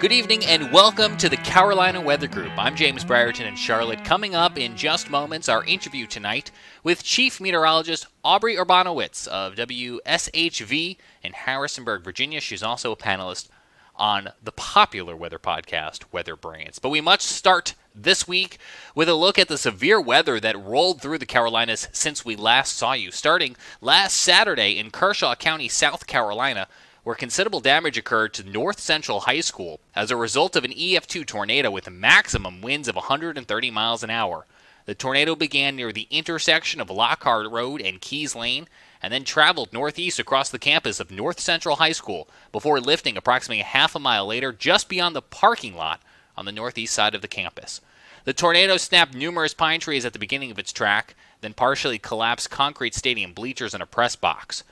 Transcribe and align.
Good 0.00 0.12
evening 0.12 0.46
and 0.46 0.72
welcome 0.72 1.18
to 1.18 1.28
the 1.28 1.36
Carolina 1.36 2.00
Weather 2.00 2.26
Group. 2.26 2.52
I'm 2.56 2.74
James 2.74 3.04
Brierton 3.04 3.46
in 3.46 3.54
Charlotte. 3.54 4.02
Coming 4.02 4.34
up 4.34 4.56
in 4.56 4.74
just 4.74 5.10
moments, 5.10 5.46
our 5.46 5.62
interview 5.64 6.06
tonight 6.06 6.50
with 6.82 7.02
Chief 7.02 7.38
Meteorologist 7.38 8.06
Aubrey 8.24 8.56
Urbanowicz 8.56 9.28
of 9.28 9.56
WHSV 9.56 10.96
in 11.22 11.32
Harrisonburg, 11.34 12.02
Virginia. 12.02 12.40
She's 12.40 12.62
also 12.62 12.92
a 12.92 12.96
panelist 12.96 13.50
on 13.94 14.30
the 14.42 14.52
popular 14.52 15.14
weather 15.14 15.38
podcast, 15.38 16.04
Weather 16.10 16.34
Brains. 16.34 16.78
But 16.78 16.88
we 16.88 17.02
must 17.02 17.26
start 17.26 17.74
this 17.94 18.26
week 18.26 18.56
with 18.94 19.10
a 19.10 19.14
look 19.14 19.38
at 19.38 19.48
the 19.48 19.58
severe 19.58 20.00
weather 20.00 20.40
that 20.40 20.58
rolled 20.58 21.02
through 21.02 21.18
the 21.18 21.26
Carolinas 21.26 21.88
since 21.92 22.24
we 22.24 22.36
last 22.36 22.74
saw 22.74 22.94
you, 22.94 23.10
starting 23.10 23.54
last 23.82 24.16
Saturday 24.16 24.78
in 24.78 24.90
Kershaw 24.90 25.34
County, 25.34 25.68
South 25.68 26.06
Carolina 26.06 26.68
where 27.02 27.16
considerable 27.16 27.60
damage 27.60 27.96
occurred 27.96 28.34
to 28.34 28.48
North 28.48 28.78
Central 28.78 29.20
High 29.20 29.40
School 29.40 29.80
as 29.94 30.10
a 30.10 30.16
result 30.16 30.56
of 30.56 30.64
an 30.64 30.72
EF2 30.72 31.26
tornado 31.26 31.70
with 31.70 31.90
maximum 31.90 32.60
winds 32.60 32.88
of 32.88 32.96
130 32.96 33.70
miles 33.70 34.02
an 34.02 34.10
hour. 34.10 34.46
The 34.86 34.94
tornado 34.94 35.34
began 35.34 35.76
near 35.76 35.92
the 35.92 36.08
intersection 36.10 36.80
of 36.80 36.90
Lockhart 36.90 37.50
Road 37.50 37.80
and 37.80 38.00
Keys 38.00 38.34
Lane 38.34 38.66
and 39.02 39.12
then 39.12 39.24
traveled 39.24 39.72
northeast 39.72 40.18
across 40.18 40.50
the 40.50 40.58
campus 40.58 41.00
of 41.00 41.10
North 41.10 41.40
Central 41.40 41.76
High 41.76 41.92
School 41.92 42.28
before 42.52 42.80
lifting 42.80 43.16
approximately 43.16 43.60
a 43.60 43.64
half 43.64 43.94
a 43.94 43.98
mile 43.98 44.26
later 44.26 44.52
just 44.52 44.88
beyond 44.88 45.16
the 45.16 45.22
parking 45.22 45.76
lot 45.76 46.00
on 46.36 46.44
the 46.44 46.52
northeast 46.52 46.94
side 46.94 47.14
of 47.14 47.22
the 47.22 47.28
campus. 47.28 47.80
The 48.24 48.32
tornado 48.32 48.76
snapped 48.76 49.14
numerous 49.14 49.54
pine 49.54 49.80
trees 49.80 50.04
at 50.04 50.12
the 50.12 50.18
beginning 50.18 50.50
of 50.50 50.58
its 50.58 50.72
track, 50.72 51.14
then 51.40 51.54
partially 51.54 51.98
collapsed 51.98 52.50
concrete 52.50 52.94
stadium 52.94 53.32
bleachers 53.32 53.72
and 53.72 53.82
a 53.82 53.86
press 53.86 54.16
box. 54.16 54.62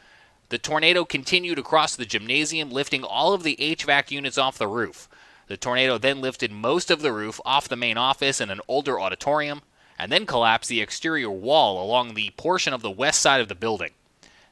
The 0.51 0.59
tornado 0.59 1.05
continued 1.05 1.59
across 1.59 1.95
the 1.95 2.07
gymnasium, 2.07 2.71
lifting 2.71 3.05
all 3.05 3.35
of 3.35 3.43
the 3.43 3.57
HVAC 3.61 4.11
units 4.11 4.39
off 4.39 4.57
the 4.57 4.67
roof. 4.67 5.07
The 5.47 5.59
tornado 5.59 5.99
then 5.99 6.23
lifted 6.23 6.51
most 6.51 6.91
of 6.91 7.03
the 7.03 7.13
roof 7.13 7.39
off 7.45 7.69
the 7.69 7.77
main 7.77 7.99
office 7.99 8.41
and 8.41 8.51
an 8.51 8.63
older 8.67 8.99
auditorium, 8.99 9.61
and 9.99 10.11
then 10.11 10.25
collapsed 10.25 10.71
the 10.71 10.81
exterior 10.81 11.31
wall 11.31 11.85
along 11.85 12.15
the 12.15 12.31
portion 12.39 12.73
of 12.73 12.81
the 12.81 12.91
west 12.91 13.21
side 13.21 13.43
of 13.43 13.49
the 13.49 13.55
building. 13.55 13.91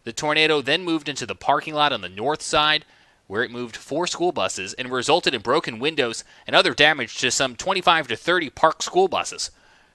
The 0.05 0.13
tornado 0.13 0.61
then 0.61 0.85
moved 0.85 1.09
into 1.09 1.25
the 1.25 1.35
parking 1.35 1.73
lot 1.73 1.95
on 1.95 2.03
the 2.03 2.11
north 2.11 2.43
side, 2.43 2.85
where 3.27 3.43
it 3.43 3.51
moved 3.51 3.77
four 3.77 4.07
school 4.07 4.33
buses 4.33 4.75
and 4.75 4.91
resulted 4.91 5.35
in 5.35 5.41
broken 5.41 5.79
windows 5.79 6.25
and 6.47 6.55
other 6.55 6.75
damage 6.75 7.17
to 7.19 7.31
some 7.31 7.57
25 7.57 8.09
to 8.09 8.17
30 8.17 8.51
parked 8.51 8.83
school 8.83 9.09
buses. 9.09 9.51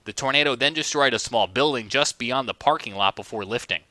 The 0.05 0.13
tornado 0.13 0.55
then 0.55 0.73
destroyed 0.73 1.13
a 1.13 1.19
small 1.19 1.45
building 1.45 1.89
just 1.89 2.17
beyond 2.17 2.49
the 2.49 2.55
parking 2.55 2.95
lot 2.95 3.16
before 3.16 3.45
lifting. 3.45 3.81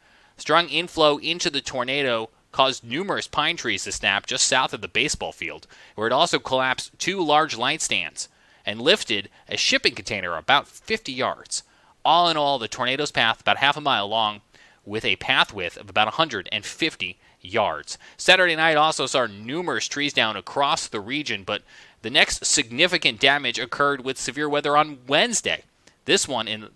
Strong 0.41 0.70
inflow 0.70 1.19
into 1.19 1.50
the 1.50 1.60
tornado 1.60 2.30
caused 2.50 2.83
numerous 2.83 3.27
pine 3.27 3.58
trees 3.58 3.84
to 3.84 3.92
snap 3.92 4.24
just 4.24 4.48
south 4.48 4.72
of 4.72 4.80
the 4.80 4.88
baseball 4.88 5.32
field, 5.32 5.66
where 5.94 6.06
it 6.06 6.14
also 6.14 6.38
collapsed 6.38 6.98
two 6.98 7.22
large 7.22 7.58
light 7.58 7.82
stands 7.82 8.27
and 8.64 8.80
lifted 8.80 9.28
a 9.50 9.58
shipping 9.58 9.94
container 9.94 10.36
about 10.36 10.66
50 10.66 11.12
yards. 11.12 11.62
All 12.06 12.27
in 12.30 12.38
all, 12.38 12.58
the 12.58 12.69
tornado's 12.69 13.10
path 13.10 13.42
about 13.42 13.58
half 13.58 13.77
a 13.77 13.82
mile 13.82 14.08
long 14.08 14.41
with 14.86 15.05
a 15.05 15.16
path 15.16 15.52
width 15.52 15.77
of 15.77 15.91
about 15.91 16.06
150 16.06 17.19
yards. 17.42 17.98
Saturday 18.16 18.56
night 18.56 18.78
also 18.78 19.04
saw 19.04 19.27
numerous 19.27 19.88
trees 19.88 20.14
down 20.14 20.36
across 20.36 20.88
the 20.88 21.00
region, 21.00 21.44
but 21.44 21.62
the 22.00 22.08
next 22.08 22.47
significant 22.47 23.20
damage 23.20 23.58
occurred 23.58 24.02
with 24.02 24.19
severe 24.19 24.48
weather 24.48 24.75
on 24.75 25.00
Wednesday. 25.06 25.64
This 26.06 26.27
one 26.27 26.48
in 26.48 26.70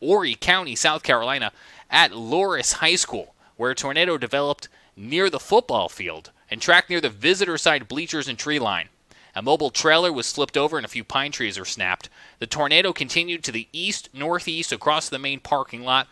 Horry 0.00 0.34
County, 0.34 0.74
South 0.74 1.02
Carolina, 1.02 1.52
at 1.90 2.14
Loris 2.14 2.74
High 2.74 2.96
School, 2.96 3.34
where 3.56 3.70
a 3.70 3.74
tornado 3.74 4.18
developed 4.18 4.68
near 4.96 5.30
the 5.30 5.40
football 5.40 5.88
field 5.88 6.30
and 6.50 6.60
tracked 6.60 6.90
near 6.90 7.00
the 7.00 7.10
visitor 7.10 7.58
side 7.58 7.88
bleachers 7.88 8.28
and 8.28 8.38
tree 8.38 8.58
line. 8.58 8.88
A 9.34 9.42
mobile 9.42 9.70
trailer 9.70 10.12
was 10.12 10.26
slipped 10.26 10.56
over 10.56 10.78
and 10.78 10.86
a 10.86 10.88
few 10.88 11.04
pine 11.04 11.30
trees 11.30 11.58
were 11.58 11.66
snapped. 11.66 12.08
The 12.38 12.46
tornado 12.46 12.92
continued 12.92 13.44
to 13.44 13.52
the 13.52 13.68
east 13.72 14.08
northeast 14.14 14.72
across 14.72 15.08
the 15.08 15.18
main 15.18 15.40
parking 15.40 15.84
lot, 15.84 16.08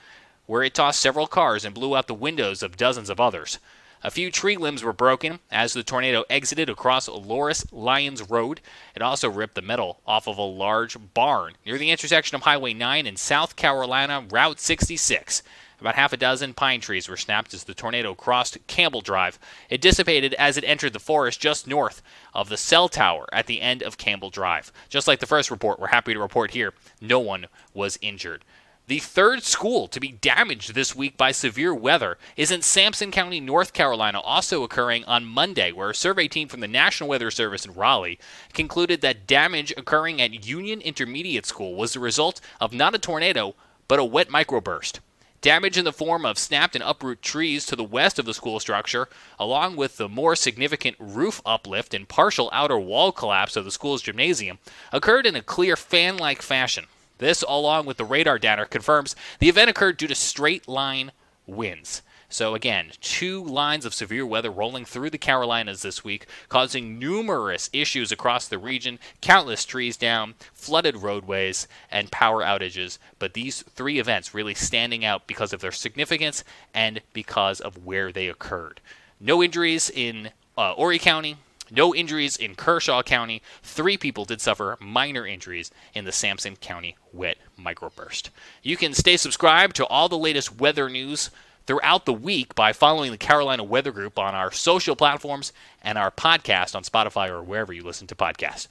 where 0.46 0.62
it 0.62 0.74
tossed 0.74 1.00
several 1.00 1.26
cars 1.26 1.64
and 1.64 1.74
blew 1.74 1.96
out 1.96 2.06
the 2.06 2.14
windows 2.14 2.62
of 2.62 2.76
dozens 2.76 3.08
of 3.08 3.18
others. 3.18 3.58
A 4.02 4.10
few 4.10 4.30
tree 4.30 4.58
limbs 4.58 4.84
were 4.84 4.92
broken 4.92 5.38
as 5.50 5.72
the 5.72 5.82
tornado 5.82 6.24
exited 6.28 6.68
across 6.68 7.08
Loris 7.08 7.64
Lyons 7.72 8.28
Road. 8.28 8.60
It 8.94 9.00
also 9.00 9.30
ripped 9.30 9.54
the 9.54 9.62
metal 9.62 10.00
off 10.06 10.28
of 10.28 10.36
a 10.36 10.42
large 10.42 10.98
barn 11.14 11.54
near 11.64 11.78
the 11.78 11.90
intersection 11.90 12.34
of 12.34 12.42
Highway 12.42 12.74
9 12.74 13.06
and 13.06 13.18
South 13.18 13.56
Carolina 13.56 14.22
Route 14.30 14.60
66. 14.60 15.42
About 15.84 15.96
half 15.96 16.14
a 16.14 16.16
dozen 16.16 16.54
pine 16.54 16.80
trees 16.80 17.10
were 17.10 17.16
snapped 17.18 17.52
as 17.52 17.64
the 17.64 17.74
tornado 17.74 18.14
crossed 18.14 18.56
Campbell 18.66 19.02
Drive. 19.02 19.38
It 19.68 19.82
dissipated 19.82 20.32
as 20.32 20.56
it 20.56 20.64
entered 20.64 20.94
the 20.94 20.98
forest 20.98 21.42
just 21.42 21.66
north 21.66 22.00
of 22.32 22.48
the 22.48 22.56
cell 22.56 22.88
tower 22.88 23.26
at 23.34 23.46
the 23.46 23.60
end 23.60 23.82
of 23.82 23.98
Campbell 23.98 24.30
Drive. 24.30 24.72
Just 24.88 25.06
like 25.06 25.20
the 25.20 25.26
first 25.26 25.50
report, 25.50 25.78
we're 25.78 25.88
happy 25.88 26.14
to 26.14 26.18
report 26.18 26.52
here 26.52 26.72
no 27.02 27.20
one 27.20 27.48
was 27.74 27.98
injured. 28.00 28.46
The 28.86 28.98
third 28.98 29.42
school 29.42 29.86
to 29.88 30.00
be 30.00 30.12
damaged 30.12 30.72
this 30.72 30.96
week 30.96 31.18
by 31.18 31.32
severe 31.32 31.74
weather 31.74 32.16
is 32.34 32.50
in 32.50 32.62
Sampson 32.62 33.10
County, 33.10 33.38
North 33.38 33.74
Carolina, 33.74 34.20
also 34.20 34.62
occurring 34.62 35.04
on 35.04 35.26
Monday, 35.26 35.70
where 35.70 35.90
a 35.90 35.94
survey 35.94 36.28
team 36.28 36.48
from 36.48 36.60
the 36.60 36.66
National 36.66 37.10
Weather 37.10 37.30
Service 37.30 37.66
in 37.66 37.74
Raleigh 37.74 38.18
concluded 38.54 39.02
that 39.02 39.26
damage 39.26 39.70
occurring 39.76 40.22
at 40.22 40.46
Union 40.46 40.80
Intermediate 40.80 41.44
School 41.44 41.74
was 41.74 41.92
the 41.92 42.00
result 42.00 42.40
of 42.58 42.72
not 42.72 42.94
a 42.94 42.98
tornado, 42.98 43.54
but 43.86 43.98
a 43.98 44.04
wet 44.04 44.30
microburst. 44.30 45.00
Damage 45.44 45.76
in 45.76 45.84
the 45.84 45.92
form 45.92 46.24
of 46.24 46.38
snapped 46.38 46.74
and 46.74 46.82
uproot 46.82 47.20
trees 47.20 47.66
to 47.66 47.76
the 47.76 47.84
west 47.84 48.18
of 48.18 48.24
the 48.24 48.32
school 48.32 48.58
structure, 48.60 49.10
along 49.38 49.76
with 49.76 49.98
the 49.98 50.08
more 50.08 50.34
significant 50.34 50.96
roof 50.98 51.42
uplift 51.44 51.92
and 51.92 52.08
partial 52.08 52.48
outer 52.50 52.78
wall 52.78 53.12
collapse 53.12 53.54
of 53.54 53.66
the 53.66 53.70
school's 53.70 54.00
gymnasium, 54.00 54.58
occurred 54.90 55.26
in 55.26 55.36
a 55.36 55.42
clear 55.42 55.76
fan 55.76 56.16
like 56.16 56.40
fashion. 56.40 56.86
This, 57.18 57.42
along 57.46 57.84
with 57.84 57.98
the 57.98 58.06
radar 58.06 58.38
data, 58.38 58.64
confirms 58.64 59.14
the 59.38 59.50
event 59.50 59.68
occurred 59.68 59.98
due 59.98 60.06
to 60.06 60.14
straight 60.14 60.66
line 60.66 61.12
winds. 61.46 62.00
So, 62.34 62.56
again, 62.56 62.90
two 63.00 63.44
lines 63.44 63.84
of 63.84 63.94
severe 63.94 64.26
weather 64.26 64.50
rolling 64.50 64.84
through 64.84 65.10
the 65.10 65.18
Carolinas 65.18 65.82
this 65.82 66.02
week, 66.02 66.26
causing 66.48 66.98
numerous 66.98 67.70
issues 67.72 68.10
across 68.10 68.48
the 68.48 68.58
region, 68.58 68.98
countless 69.20 69.64
trees 69.64 69.96
down, 69.96 70.34
flooded 70.52 70.96
roadways, 70.96 71.68
and 71.92 72.10
power 72.10 72.42
outages. 72.42 72.98
But 73.20 73.34
these 73.34 73.62
three 73.62 74.00
events 74.00 74.34
really 74.34 74.54
standing 74.54 75.04
out 75.04 75.28
because 75.28 75.52
of 75.52 75.60
their 75.60 75.70
significance 75.70 76.42
and 76.74 77.02
because 77.12 77.60
of 77.60 77.84
where 77.86 78.10
they 78.10 78.26
occurred. 78.26 78.80
No 79.20 79.40
injuries 79.40 79.88
in 79.88 80.30
uh, 80.58 80.74
Horry 80.74 80.98
County, 80.98 81.36
no 81.70 81.94
injuries 81.94 82.36
in 82.36 82.56
Kershaw 82.56 83.04
County. 83.04 83.42
Three 83.62 83.96
people 83.96 84.24
did 84.24 84.40
suffer 84.40 84.76
minor 84.80 85.24
injuries 85.24 85.70
in 85.94 86.04
the 86.04 86.10
Sampson 86.10 86.56
County 86.56 86.96
wet 87.12 87.38
microburst. 87.56 88.30
You 88.60 88.76
can 88.76 88.92
stay 88.92 89.16
subscribed 89.16 89.76
to 89.76 89.86
all 89.86 90.08
the 90.08 90.18
latest 90.18 90.58
weather 90.58 90.90
news 90.90 91.30
throughout 91.66 92.04
the 92.04 92.12
week 92.12 92.54
by 92.54 92.72
following 92.72 93.10
the 93.10 93.18
Carolina 93.18 93.64
Weather 93.64 93.92
Group 93.92 94.18
on 94.18 94.34
our 94.34 94.52
social 94.52 94.96
platforms 94.96 95.52
and 95.82 95.96
our 95.96 96.10
podcast 96.10 96.74
on 96.74 96.82
Spotify 96.82 97.30
or 97.30 97.42
wherever 97.42 97.72
you 97.72 97.82
listen 97.82 98.06
to 98.08 98.14
podcasts. 98.14 98.68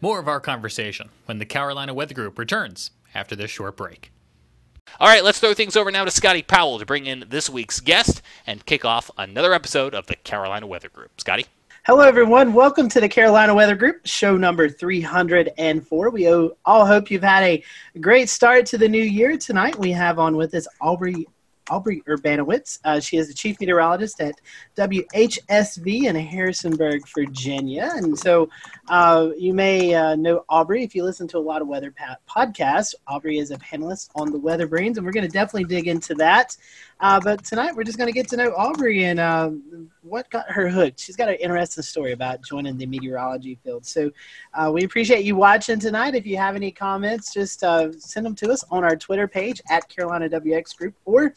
More 0.00 0.18
of 0.18 0.28
our 0.28 0.40
conversation 0.40 1.08
when 1.24 1.38
the 1.38 1.46
Carolina 1.46 1.94
Weather 1.94 2.14
Group 2.14 2.38
returns 2.38 2.90
after 3.14 3.34
this 3.34 3.50
short 3.50 3.76
break. 3.76 4.12
All 5.00 5.08
right, 5.08 5.24
let's 5.24 5.40
throw 5.40 5.54
things 5.54 5.76
over 5.76 5.90
now 5.90 6.04
to 6.04 6.10
Scotty 6.10 6.42
Powell 6.42 6.78
to 6.78 6.86
bring 6.86 7.06
in 7.06 7.24
this 7.28 7.50
week's 7.50 7.80
guest 7.80 8.22
and 8.46 8.64
kick 8.66 8.84
off 8.84 9.10
another 9.18 9.52
episode 9.52 9.94
of 9.94 10.06
the 10.06 10.16
Carolina 10.16 10.66
Weather 10.66 10.88
Group. 10.88 11.20
Scotty? 11.20 11.46
Hello, 11.86 12.02
everyone. 12.02 12.52
Welcome 12.52 12.88
to 12.90 13.00
the 13.00 13.08
Carolina 13.08 13.54
Weather 13.54 13.76
Group, 13.76 14.06
show 14.06 14.36
number 14.36 14.68
304. 14.68 16.10
We 16.10 16.28
all 16.28 16.86
hope 16.86 17.10
you've 17.10 17.22
had 17.22 17.42
a 17.44 17.62
great 18.00 18.28
start 18.28 18.66
to 18.66 18.78
the 18.78 18.88
new 18.88 19.02
year. 19.02 19.36
Tonight, 19.36 19.78
we 19.78 19.92
have 19.92 20.18
on 20.18 20.36
with 20.36 20.54
us 20.54 20.66
Aubrey 20.80 21.26
Aubrey 21.70 22.02
Urbanowicz. 22.06 22.78
Uh, 22.84 23.00
she 23.00 23.16
is 23.16 23.28
the 23.28 23.34
chief 23.34 23.60
meteorologist 23.60 24.20
at 24.20 24.40
WHSV 24.76 26.04
in 26.04 26.16
Harrisonburg, 26.16 27.02
Virginia. 27.14 27.92
And 27.94 28.18
so 28.18 28.48
uh, 28.88 29.30
you 29.36 29.54
may 29.54 29.94
uh, 29.94 30.16
know 30.16 30.44
Aubrey 30.48 30.82
if 30.82 30.94
you 30.94 31.04
listen 31.04 31.26
to 31.28 31.38
a 31.38 31.40
lot 31.40 31.62
of 31.62 31.68
weather 31.68 31.94
podcasts. 32.28 32.94
Aubrey 33.06 33.38
is 33.38 33.50
a 33.50 33.56
panelist 33.58 34.10
on 34.14 34.30
the 34.30 34.38
Weather 34.38 34.66
Brains, 34.66 34.96
and 34.96 35.06
we're 35.06 35.12
going 35.12 35.26
to 35.26 35.32
definitely 35.32 35.64
dig 35.64 35.88
into 35.88 36.14
that. 36.14 36.56
Uh, 36.98 37.20
but 37.20 37.44
tonight 37.44 37.76
we're 37.76 37.84
just 37.84 37.98
going 37.98 38.08
to 38.08 38.12
get 38.12 38.26
to 38.28 38.36
know 38.36 38.52
Aubrey 38.52 39.04
and 39.04 39.20
uh, 39.20 39.50
what 40.02 40.30
got 40.30 40.50
her 40.50 40.68
hooked. 40.68 40.98
She's 40.98 41.16
got 41.16 41.28
an 41.28 41.34
interesting 41.36 41.82
story 41.82 42.12
about 42.12 42.42
joining 42.42 42.78
the 42.78 42.86
meteorology 42.86 43.58
field. 43.62 43.84
So 43.84 44.10
uh, 44.54 44.70
we 44.72 44.84
appreciate 44.84 45.24
you 45.24 45.36
watching 45.36 45.78
tonight. 45.78 46.14
If 46.14 46.26
you 46.26 46.38
have 46.38 46.56
any 46.56 46.70
comments, 46.70 47.34
just 47.34 47.62
uh, 47.62 47.92
send 47.98 48.24
them 48.24 48.34
to 48.36 48.50
us 48.50 48.64
on 48.70 48.82
our 48.82 48.96
Twitter 48.96 49.28
page 49.28 49.60
at 49.68 49.86
Carolina 49.90 50.28
WX 50.30 50.74
Group, 50.76 50.94
or 51.04 51.34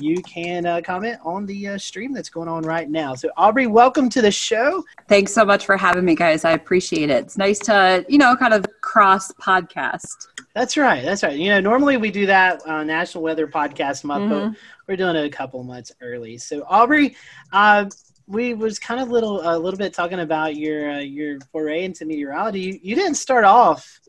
you 0.00 0.22
can 0.22 0.66
uh, 0.66 0.80
comment 0.80 1.18
on 1.24 1.46
the 1.46 1.68
uh, 1.68 1.78
stream 1.78 2.12
that's 2.12 2.30
going 2.30 2.48
on 2.48 2.62
right 2.62 2.88
now. 2.88 3.14
So, 3.14 3.30
Aubrey, 3.36 3.66
welcome 3.66 4.08
to 4.10 4.22
the 4.22 4.30
show. 4.30 4.84
Thanks 5.08 5.32
so 5.32 5.44
much 5.44 5.66
for 5.66 5.76
having 5.76 6.04
me, 6.04 6.14
guys. 6.14 6.44
I 6.44 6.52
appreciate 6.52 7.10
it. 7.10 7.24
It's 7.24 7.38
nice 7.38 7.58
to, 7.60 8.04
you 8.08 8.18
know, 8.18 8.36
kind 8.36 8.54
of 8.54 8.64
cross 8.80 9.32
podcast. 9.32 10.28
That's 10.54 10.76
right. 10.76 11.04
That's 11.04 11.22
right. 11.22 11.36
You 11.36 11.50
know, 11.50 11.60
normally 11.60 11.96
we 11.96 12.10
do 12.10 12.26
that 12.26 12.66
uh, 12.66 12.84
National 12.84 13.22
Weather 13.22 13.46
Podcast 13.46 14.04
month, 14.04 14.30
mm-hmm. 14.30 14.52
but 14.52 14.58
we're 14.86 14.96
doing 14.96 15.16
it 15.16 15.24
a 15.24 15.30
couple 15.30 15.62
months 15.62 15.92
early. 16.00 16.38
So, 16.38 16.64
Aubrey, 16.68 17.16
uh, 17.52 17.86
we 18.26 18.54
was 18.54 18.78
kind 18.78 19.00
of 19.00 19.10
little 19.10 19.40
a 19.40 19.56
little 19.58 19.78
bit 19.78 19.94
talking 19.94 20.20
about 20.20 20.56
your 20.56 20.90
uh, 20.90 20.98
your 20.98 21.38
foray 21.52 21.84
into 21.84 22.04
meteorology. 22.04 22.60
You, 22.60 22.80
you 22.82 22.94
didn't 22.94 23.14
start 23.14 23.44
off 23.44 24.00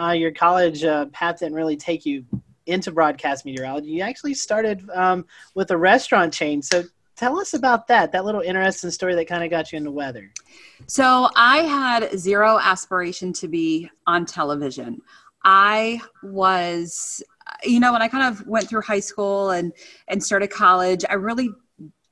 uh, 0.00 0.12
your 0.12 0.32
college 0.32 0.82
uh, 0.82 1.06
path 1.06 1.40
didn't 1.40 1.54
really 1.54 1.76
take 1.76 2.06
you 2.06 2.24
into 2.66 2.90
broadcast 2.90 3.44
meteorology. 3.44 3.88
You 3.88 4.02
actually 4.02 4.34
started 4.34 4.88
um, 4.94 5.26
with 5.54 5.70
a 5.70 5.76
restaurant 5.76 6.32
chain. 6.32 6.62
So 6.62 6.84
tell 7.16 7.38
us 7.38 7.54
about 7.54 7.86
that. 7.88 8.12
That 8.12 8.24
little 8.24 8.40
interesting 8.40 8.90
story 8.90 9.14
that 9.14 9.26
kind 9.26 9.44
of 9.44 9.50
got 9.50 9.72
you 9.72 9.78
into 9.78 9.90
weather. 9.90 10.30
So 10.86 11.28
I 11.36 11.58
had 11.58 12.18
zero 12.18 12.58
aspiration 12.58 13.32
to 13.34 13.48
be 13.48 13.90
on 14.06 14.26
television. 14.26 15.00
I 15.44 16.00
was 16.22 17.22
you 17.64 17.80
know 17.80 17.92
when 17.92 18.00
i 18.02 18.06
kind 18.06 18.24
of 18.32 18.46
went 18.46 18.68
through 18.68 18.80
high 18.80 19.00
school 19.00 19.50
and 19.50 19.72
and 20.06 20.22
started 20.22 20.48
college 20.50 21.04
i 21.10 21.14
really 21.14 21.50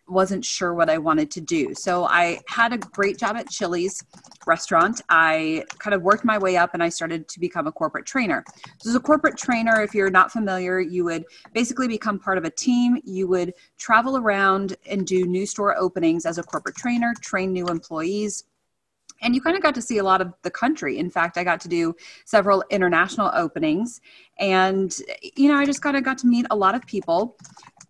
wasn't 0.09 0.45
sure 0.45 0.75
what 0.75 0.91
I 0.91 0.99
wanted 0.99 1.31
to 1.33 1.41
do. 1.41 1.75
So 1.75 2.05
I 2.05 2.41
had 2.47 2.73
a 2.73 2.79
great 2.79 3.19
job 3.19 3.37
at 3.37 3.49
Chili's 3.49 4.03
restaurant. 4.47 5.01
I 5.09 5.65
kind 5.79 5.95
of 5.95 6.03
worked 6.03 6.25
my 6.25 6.39
way 6.39 6.57
up 6.57 6.75
and 6.75 6.83
I 6.83 6.89
started 6.89 7.29
to 7.29 7.41
become 7.41 7.67
a 7.67 7.73
corporate 7.73 8.07
trainer. 8.07 8.45
So 8.81 8.91
as 8.91 8.97
a 8.97 9.01
corporate 9.01 9.37
trainer, 9.37 9.81
if 9.83 9.95
you're 9.95 10.11
not 10.11 10.33
familiar, 10.33 10.81
you 10.81 11.05
would 11.05 11.25
basically 11.53 11.89
become 11.89 12.19
part 12.19 12.39
of 12.39 12.45
a 12.45 12.51
team. 12.51 13.01
You 13.05 13.29
would 13.29 13.55
travel 13.77 14.17
around 14.17 14.77
and 14.87 15.07
do 15.07 15.27
new 15.27 15.47
store 15.47 15.77
openings 15.77 16.27
as 16.27 16.39
a 16.39 16.43
corporate 16.43 16.77
trainer, 16.77 17.13
train 17.21 17.53
new 17.53 17.67
employees. 17.67 18.45
And 19.21 19.35
you 19.35 19.41
kind 19.41 19.57
of 19.57 19.63
got 19.63 19.75
to 19.75 19.83
see 19.83 19.99
a 19.99 20.05
lot 20.05 20.21
of 20.21 20.33
the 20.43 20.51
country. 20.51 20.99
In 20.99 21.11
fact, 21.11 21.39
I 21.39 21.45
got 21.45 21.61
to 21.63 21.69
do 21.69 21.95
several 22.25 22.63
international 22.71 23.33
openings. 23.35 24.01
And, 24.39 24.97
you 25.35 25.49
know, 25.49 25.57
I 25.57 25.65
just 25.65 25.83
kind 25.83 25.97
of 25.97 26.05
got 26.05 26.19
to 26.19 26.29
meet 26.29 26.47
a 26.51 26.57
lot 26.57 26.77
of 26.77 26.87
people. 26.87 27.37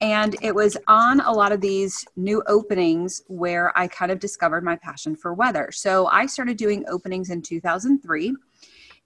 And 0.00 0.36
it 0.42 0.54
was 0.54 0.76
on 0.86 1.20
a 1.20 1.32
lot 1.32 1.50
of 1.50 1.60
these 1.60 2.04
new 2.16 2.42
openings 2.46 3.22
where 3.26 3.76
I 3.76 3.88
kind 3.88 4.12
of 4.12 4.20
discovered 4.20 4.62
my 4.62 4.76
passion 4.76 5.16
for 5.16 5.34
weather. 5.34 5.70
So 5.72 6.06
I 6.06 6.26
started 6.26 6.56
doing 6.56 6.84
openings 6.88 7.30
in 7.30 7.42
2003. 7.42 8.34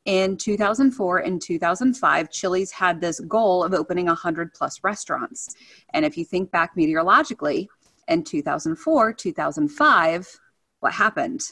In 0.05 0.37
2004 0.37 1.19
and 1.19 1.41
2005, 1.41 2.31
Chili's 2.31 2.73
had 2.73 3.01
this 3.01 3.21
goal 3.21 3.65
of 3.65 3.73
opening 3.73 4.07
100 4.07 4.53
plus 4.53 4.83
restaurants. 4.83 5.55
And 5.95 6.05
if 6.05 6.19
you 6.19 6.25
think 6.25 6.51
back 6.51 6.77
meteorologically, 6.77 7.69
in 8.09 8.25
2004, 8.25 9.13
2005, 9.13 10.41
what 10.81 10.93
happened? 10.93 11.43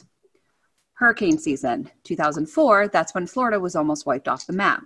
Hurricane 0.93 1.39
season. 1.39 1.89
2004, 2.03 2.89
that's 2.89 3.15
when 3.15 3.25
Florida 3.25 3.59
was 3.59 3.75
almost 3.75 4.05
wiped 4.05 4.27
off 4.27 4.45
the 4.45 4.53
map 4.53 4.83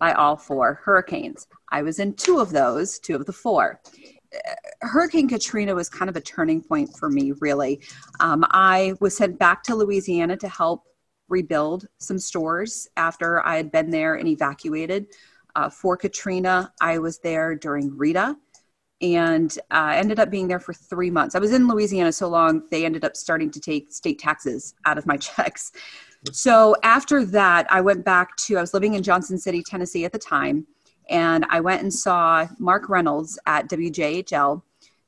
by 0.00 0.12
all 0.14 0.36
four 0.36 0.80
hurricanes. 0.82 1.46
I 1.70 1.82
was 1.82 2.00
in 2.00 2.14
two 2.14 2.40
of 2.40 2.50
those, 2.50 2.98
two 2.98 3.14
of 3.14 3.26
the 3.26 3.32
four. 3.32 3.80
Hurricane 4.80 5.28
Katrina 5.28 5.74
was 5.74 5.88
kind 5.88 6.08
of 6.08 6.16
a 6.16 6.20
turning 6.20 6.62
point 6.62 6.96
for 6.96 7.10
me, 7.10 7.32
really. 7.40 7.80
Um, 8.18 8.44
I 8.50 8.94
was 9.00 9.16
sent 9.16 9.38
back 9.38 9.62
to 9.64 9.74
Louisiana 9.74 10.36
to 10.38 10.48
help 10.48 10.84
rebuild 11.28 11.86
some 11.98 12.18
stores 12.18 12.88
after 12.96 13.44
I 13.46 13.56
had 13.56 13.70
been 13.70 13.90
there 13.90 14.14
and 14.16 14.26
evacuated. 14.26 15.06
Uh, 15.54 15.68
for 15.68 15.96
Katrina, 15.96 16.72
I 16.80 16.98
was 16.98 17.18
there 17.18 17.54
during 17.54 17.96
Rita 17.96 18.36
and 19.00 19.58
uh, 19.70 19.92
ended 19.94 20.20
up 20.20 20.30
being 20.30 20.46
there 20.46 20.60
for 20.60 20.74
three 20.74 21.10
months. 21.10 21.34
I 21.34 21.38
was 21.38 21.52
in 21.52 21.66
Louisiana 21.66 22.12
so 22.12 22.28
long, 22.28 22.62
they 22.70 22.84
ended 22.84 23.04
up 23.04 23.16
starting 23.16 23.50
to 23.52 23.60
take 23.60 23.92
state 23.92 24.18
taxes 24.18 24.74
out 24.84 24.98
of 24.98 25.06
my 25.06 25.16
checks. 25.18 25.72
So 26.32 26.76
after 26.82 27.24
that, 27.24 27.66
I 27.70 27.80
went 27.80 28.04
back 28.04 28.36
to, 28.36 28.58
I 28.58 28.60
was 28.60 28.74
living 28.74 28.94
in 28.94 29.02
Johnson 29.02 29.38
City, 29.38 29.62
Tennessee 29.62 30.04
at 30.04 30.12
the 30.12 30.18
time, 30.18 30.66
and 31.08 31.46
I 31.50 31.60
went 31.60 31.82
and 31.82 31.92
saw 31.92 32.46
Mark 32.58 32.88
Reynolds 32.88 33.38
at 33.46 33.68
WJHL, 33.68 34.62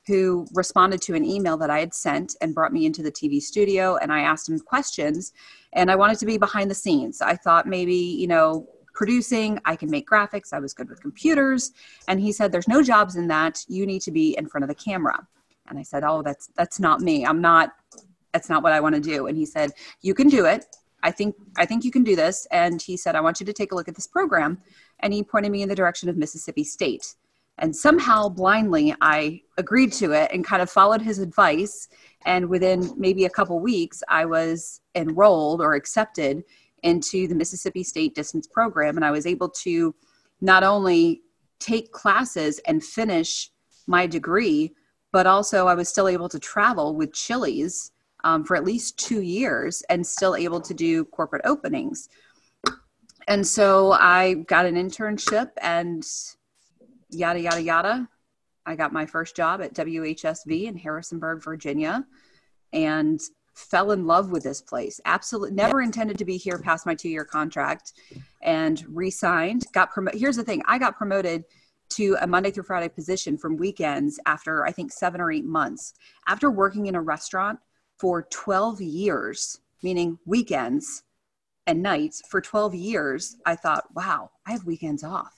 who 0.07 0.45
responded 0.53 1.01
to 1.03 1.13
an 1.13 1.23
email 1.23 1.55
that 1.57 1.69
I 1.69 1.79
had 1.79 1.93
sent 1.93 2.35
and 2.41 2.53
brought 2.53 2.73
me 2.73 2.85
into 2.85 3.01
the 3.01 3.11
TV 3.11 3.41
studio. 3.41 3.95
And 3.97 4.11
I 4.11 4.21
asked 4.21 4.49
him 4.49 4.59
questions, 4.59 5.33
and 5.71 5.89
I 5.89 5.95
wanted 5.95 6.19
to 6.19 6.25
be 6.25 6.37
behind 6.37 6.69
the 6.69 6.75
scenes. 6.75 7.21
I 7.21 7.35
thought 7.35 7.67
maybe, 7.67 7.95
you 7.95 8.27
know, 8.27 8.67
producing, 8.93 9.59
I 9.65 9.75
can 9.75 9.89
make 9.89 10.07
graphics, 10.07 10.51
I 10.51 10.59
was 10.59 10.73
good 10.73 10.89
with 10.89 11.01
computers. 11.01 11.71
And 12.07 12.19
he 12.19 12.31
said, 12.31 12.51
There's 12.51 12.67
no 12.67 12.83
jobs 12.83 13.15
in 13.15 13.27
that. 13.27 13.63
You 13.67 13.85
need 13.85 14.01
to 14.01 14.11
be 14.11 14.37
in 14.37 14.47
front 14.47 14.63
of 14.63 14.67
the 14.67 14.75
camera. 14.75 15.25
And 15.67 15.79
I 15.79 15.83
said, 15.83 16.03
Oh, 16.03 16.21
that's 16.21 16.49
that's 16.55 16.79
not 16.79 17.01
me. 17.01 17.25
I'm 17.25 17.41
not 17.41 17.71
that's 18.33 18.49
not 18.49 18.63
what 18.63 18.73
I 18.73 18.79
want 18.79 18.95
to 18.95 19.01
do. 19.01 19.27
And 19.27 19.37
he 19.37 19.45
said, 19.45 19.71
You 20.01 20.13
can 20.13 20.27
do 20.27 20.45
it. 20.45 20.65
I 21.03 21.11
think 21.11 21.35
I 21.57 21.65
think 21.65 21.83
you 21.83 21.91
can 21.91 22.03
do 22.03 22.15
this. 22.15 22.47
And 22.49 22.81
he 22.81 22.97
said, 22.97 23.15
I 23.15 23.21
want 23.21 23.39
you 23.39 23.45
to 23.45 23.53
take 23.53 23.71
a 23.71 23.75
look 23.75 23.87
at 23.87 23.95
this 23.95 24.07
program. 24.07 24.59
And 24.99 25.13
he 25.13 25.21
pointed 25.21 25.51
me 25.51 25.61
in 25.61 25.69
the 25.69 25.75
direction 25.75 26.09
of 26.09 26.17
Mississippi 26.17 26.63
State. 26.63 27.15
And 27.59 27.75
somehow 27.75 28.29
blindly 28.29 28.95
I 29.01 29.41
agreed 29.57 29.93
to 29.93 30.13
it 30.13 30.31
and 30.33 30.43
kind 30.43 30.61
of 30.61 30.71
followed 30.71 31.01
his 31.01 31.19
advice. 31.19 31.87
And 32.25 32.49
within 32.49 32.93
maybe 32.97 33.25
a 33.25 33.29
couple 33.29 33.59
weeks, 33.59 34.01
I 34.09 34.25
was 34.25 34.81
enrolled 34.95 35.61
or 35.61 35.75
accepted 35.75 36.43
into 36.81 37.27
the 37.27 37.35
Mississippi 37.35 37.83
State 37.83 38.15
distance 38.15 38.47
program. 38.47 38.95
And 38.95 39.05
I 39.05 39.11
was 39.11 39.27
able 39.27 39.49
to 39.49 39.93
not 40.41 40.63
only 40.63 41.21
take 41.59 41.91
classes 41.91 42.59
and 42.65 42.83
finish 42.83 43.51
my 43.87 44.07
degree, 44.07 44.73
but 45.11 45.27
also 45.27 45.67
I 45.67 45.75
was 45.75 45.87
still 45.89 46.07
able 46.07 46.29
to 46.29 46.39
travel 46.39 46.95
with 46.95 47.13
Chili's 47.13 47.91
um, 48.23 48.43
for 48.43 48.55
at 48.55 48.63
least 48.63 48.97
two 48.97 49.21
years 49.21 49.83
and 49.89 50.05
still 50.05 50.35
able 50.35 50.61
to 50.61 50.73
do 50.73 51.05
corporate 51.05 51.43
openings. 51.45 52.09
And 53.27 53.45
so 53.45 53.93
I 53.93 54.33
got 54.47 54.65
an 54.65 54.75
internship 54.75 55.51
and 55.61 56.05
yada, 57.09 57.39
yada, 57.39 57.61
yada. 57.61 58.09
I 58.65 58.75
got 58.75 58.93
my 58.93 59.05
first 59.05 59.35
job 59.35 59.61
at 59.61 59.73
WHSV 59.73 60.65
in 60.65 60.77
Harrisonburg, 60.77 61.43
Virginia, 61.43 62.05
and 62.71 63.19
fell 63.53 63.91
in 63.91 64.07
love 64.07 64.31
with 64.31 64.43
this 64.43 64.61
place. 64.61 64.99
Absolutely 65.05 65.51
never 65.51 65.81
intended 65.81 66.17
to 66.17 66.25
be 66.25 66.37
here 66.37 66.57
past 66.57 66.85
my 66.85 66.95
two 66.95 67.09
year 67.09 67.25
contract 67.25 67.93
and 68.41 68.83
re 68.89 69.09
signed. 69.09 69.65
Got 69.73 69.91
promoted. 69.91 70.19
Here's 70.19 70.37
the 70.37 70.43
thing 70.43 70.61
I 70.65 70.77
got 70.77 70.97
promoted 70.97 71.43
to 71.89 72.17
a 72.21 72.27
Monday 72.27 72.49
through 72.49 72.63
Friday 72.63 72.89
position 72.89 73.37
from 73.37 73.57
weekends 73.57 74.19
after 74.25 74.65
I 74.65 74.71
think 74.71 74.91
seven 74.91 75.21
or 75.21 75.31
eight 75.31 75.45
months. 75.45 75.93
After 76.27 76.49
working 76.49 76.87
in 76.87 76.95
a 76.95 77.01
restaurant 77.01 77.59
for 78.03 78.23
12 78.23 78.81
years, 78.81 79.61
meaning 79.81 80.19
weekends 80.25 81.03
and 81.67 81.81
nights 81.81 82.21
for 82.27 82.41
12 82.41 82.75
years, 82.75 83.37
I 83.45 83.55
thought, 83.55 83.85
wow, 83.95 84.29
I 84.45 84.51
have 84.51 84.65
weekends 84.65 85.05
off. 85.05 85.33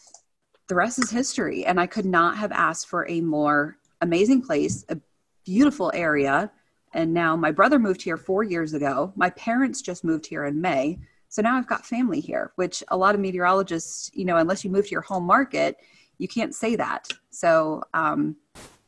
The 0.67 0.73
rest 0.73 0.97
is 0.97 1.12
history. 1.12 1.63
And 1.63 1.80
I 1.80 1.85
could 1.85 2.07
not 2.07 2.37
have 2.37 2.51
asked 2.51 2.87
for 2.87 3.07
a 3.07 3.21
more 3.21 3.78
amazing 4.01 4.42
place, 4.42 4.83
a 4.90 4.97
beautiful 5.45 5.92
area. 5.94 6.51
And 6.95 7.13
now 7.13 7.35
my 7.35 7.51
brother 7.51 7.78
moved 7.78 8.01
here 8.01 8.18
four 8.18 8.42
years 8.42 8.73
ago. 8.73 9.13
My 9.16 9.30
parents 9.30 9.83
just 9.83 10.04
moved 10.04 10.25
here 10.25 10.45
in 10.45 10.59
May. 10.59 10.97
So 11.30 11.44
now 11.44 11.57
I've 11.57 11.68
got 11.68 11.85
family 11.85 12.19
here, 12.19 12.51
which 12.56 12.81
a 12.87 12.97
lot 12.97 13.13
of 13.13 13.21
meteorologists, 13.21 14.09
you 14.16 14.25
know, 14.25 14.37
unless 14.37 14.63
you 14.63 14.71
move 14.71 14.85
to 14.85 14.92
your 14.92 15.01
home 15.01 15.25
market, 15.28 15.78
you 16.18 16.28
can't 16.28 16.56
say 16.56 16.75
that. 16.78 17.09
So 17.30 17.83
um, 17.94 18.37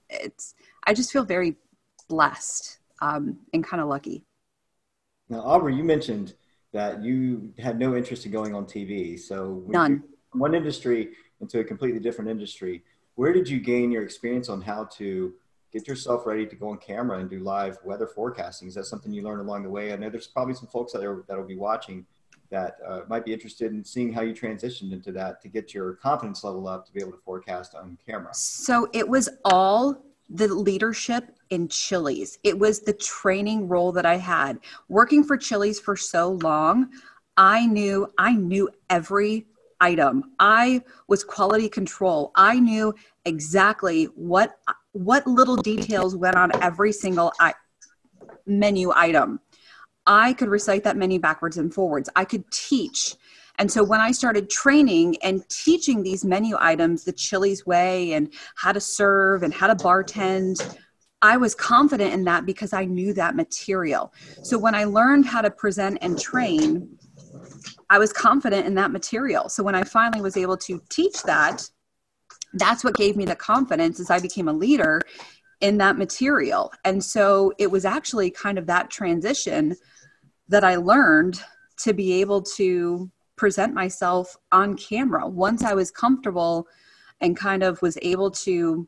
it's, 0.10 0.56
I 0.88 0.96
just 0.96 1.12
feel 1.12 1.24
very 1.24 1.58
blessed 2.10 2.80
um, 3.02 3.38
and 3.54 3.64
kind 3.64 3.82
of 3.82 3.88
lucky. 3.88 4.24
Now, 5.30 5.42
Aubrey, 5.42 5.76
you 5.76 5.84
mentioned 5.84 6.34
that 6.74 7.04
you 7.04 7.54
had 7.60 7.80
no 7.80 7.96
interest 7.96 8.26
in 8.26 8.32
going 8.32 8.54
on 8.54 8.66
TV. 8.66 9.20
So 9.20 9.64
none. 9.68 10.04
one 10.34 10.54
industry 10.54 11.10
into 11.42 11.60
a 11.60 11.64
completely 11.64 12.00
different 12.00 12.30
industry. 12.30 12.84
Where 13.16 13.34
did 13.34 13.50
you 13.50 13.60
gain 13.60 13.92
your 13.92 14.04
experience 14.04 14.50
on 14.50 14.62
how 14.62 14.86
to 14.98 15.34
get 15.72 15.88
yourself 15.88 16.26
ready 16.26 16.46
to 16.46 16.56
go 16.56 16.70
on 16.70 16.78
camera 16.78 17.20
and 17.20 17.30
do 17.30 17.40
live 17.40 17.78
weather 17.84 18.08
forecasting? 18.08 18.68
Is 18.68 18.76
that 18.76 18.86
something 18.86 19.12
you 19.12 19.22
learned 19.22 19.42
along 19.42 19.64
the 19.64 19.70
way? 19.70 19.92
I 19.92 19.96
know 19.96 20.10
there's 20.10 20.28
probably 20.28 20.54
some 20.54 20.68
folks 20.68 20.94
that 20.94 21.04
are 21.04 21.24
that'll 21.28 21.46
be 21.46 21.58
watching 21.58 22.06
that 22.50 22.78
uh, 22.88 23.02
might 23.10 23.26
be 23.26 23.34
interested 23.34 23.74
in 23.74 23.84
seeing 23.84 24.14
how 24.14 24.22
you 24.22 24.34
transitioned 24.34 24.94
into 24.94 25.12
that 25.12 25.42
to 25.42 25.50
get 25.50 25.74
your 25.74 25.94
confidence 25.94 26.44
level 26.44 26.68
up 26.68 26.86
to 26.86 26.94
be 26.94 27.02
able 27.02 27.12
to 27.12 27.18
forecast 27.18 27.76
on 27.76 27.98
camera. 28.06 28.34
So 28.34 28.88
it 28.94 29.08
was 29.08 29.28
all 29.44 30.02
the 30.30 30.48
leadership 30.48 31.38
in 31.50 31.68
Chili's. 31.70 32.40
It 32.44 32.58
was 32.58 32.82
the 32.82 32.94
training 32.94 33.68
role 33.68 33.92
that 33.94 34.06
I 34.06 34.18
had. 34.18 34.60
Working 34.90 35.24
for 35.24 35.38
Chili's 35.38 35.80
for 35.80 35.96
so 35.96 36.32
long, 36.44 36.90
I 37.38 37.66
knew 37.66 38.08
I 38.18 38.34
knew 38.34 38.70
every 38.90 39.48
item. 39.80 40.32
I 40.40 40.82
was 41.08 41.24
quality 41.24 41.70
control. 41.70 42.32
I 42.36 42.60
knew 42.60 42.94
exactly 43.26 44.06
what 44.16 44.58
what 44.92 45.28
little 45.28 45.58
details 45.58 46.16
went 46.16 46.36
on 46.36 46.52
every 46.62 46.92
single 46.92 47.32
I- 47.40 47.54
menu 48.46 48.92
item. 48.96 49.40
I 50.06 50.34
could 50.34 50.48
recite 50.48 50.84
that 50.86 50.98
menu 50.98 51.20
backwards 51.20 51.58
and 51.58 51.74
forwards. 51.74 52.10
I 52.16 52.26
could 52.26 52.50
teach. 52.50 53.16
And 53.60 53.72
so 53.72 53.84
when 53.84 54.02
I 54.02 54.12
started 54.12 54.50
training 54.50 55.18
and 55.24 55.48
teaching 55.50 56.04
these 56.04 56.24
menu 56.24 56.56
items 56.60 57.04
the 57.04 57.12
Chili's 57.12 57.66
way 57.66 58.14
and 58.14 58.32
how 58.56 58.72
to 58.72 58.80
serve 58.80 59.44
and 59.44 59.54
how 59.54 59.68
to 59.68 59.76
bartend, 59.76 60.78
I 61.22 61.38
was 61.38 61.56
confident 61.56 62.14
in 62.14 62.24
that 62.26 62.46
because 62.46 62.74
I 62.74 62.86
knew 62.86 63.14
that 63.14 63.36
material. 63.36 64.14
So 64.44 64.58
when 64.58 64.76
I 64.76 64.84
learned 64.84 65.26
how 65.26 65.42
to 65.42 65.50
present 65.50 65.98
and 66.02 66.20
train, 66.20 66.98
I 67.90 67.98
was 67.98 68.14
confident 68.14 68.68
in 68.68 68.76
that 68.76 68.92
material. 68.92 69.50
So 69.50 69.64
when 69.64 69.76
I 69.76 69.84
finally 69.84 70.22
was 70.22 70.38
able 70.38 70.58
to 70.58 70.82
teach 70.90 71.24
that, 71.24 71.68
that's 72.54 72.84
what 72.84 72.96
gave 72.96 73.16
me 73.16 73.26
the 73.26 73.36
confidence 73.36 74.00
as 74.00 74.12
I 74.12 74.20
became 74.20 74.48
a 74.48 74.54
leader 74.54 75.02
in 75.62 75.78
that 75.80 75.98
material. 75.98 76.72
And 76.86 77.04
so 77.04 77.52
it 77.58 77.72
was 77.72 77.86
actually 77.86 78.30
kind 78.30 78.58
of 78.58 78.68
that 78.68 78.92
transition 78.92 79.76
that 80.50 80.64
I 80.64 80.76
learned 80.76 81.42
to 81.78 81.94
be 81.94 82.22
able 82.22 82.42
to 82.44 83.10
present 83.38 83.74
myself 83.74 84.36
on 84.52 84.76
camera 84.76 85.28
once 85.28 85.64
I 85.64 85.74
was 85.74 85.92
comfortable 85.92 86.68
and 87.22 87.38
kind 87.38 87.64
of 87.64 87.82
was 87.82 87.98
able 88.02 88.32
to 88.32 88.88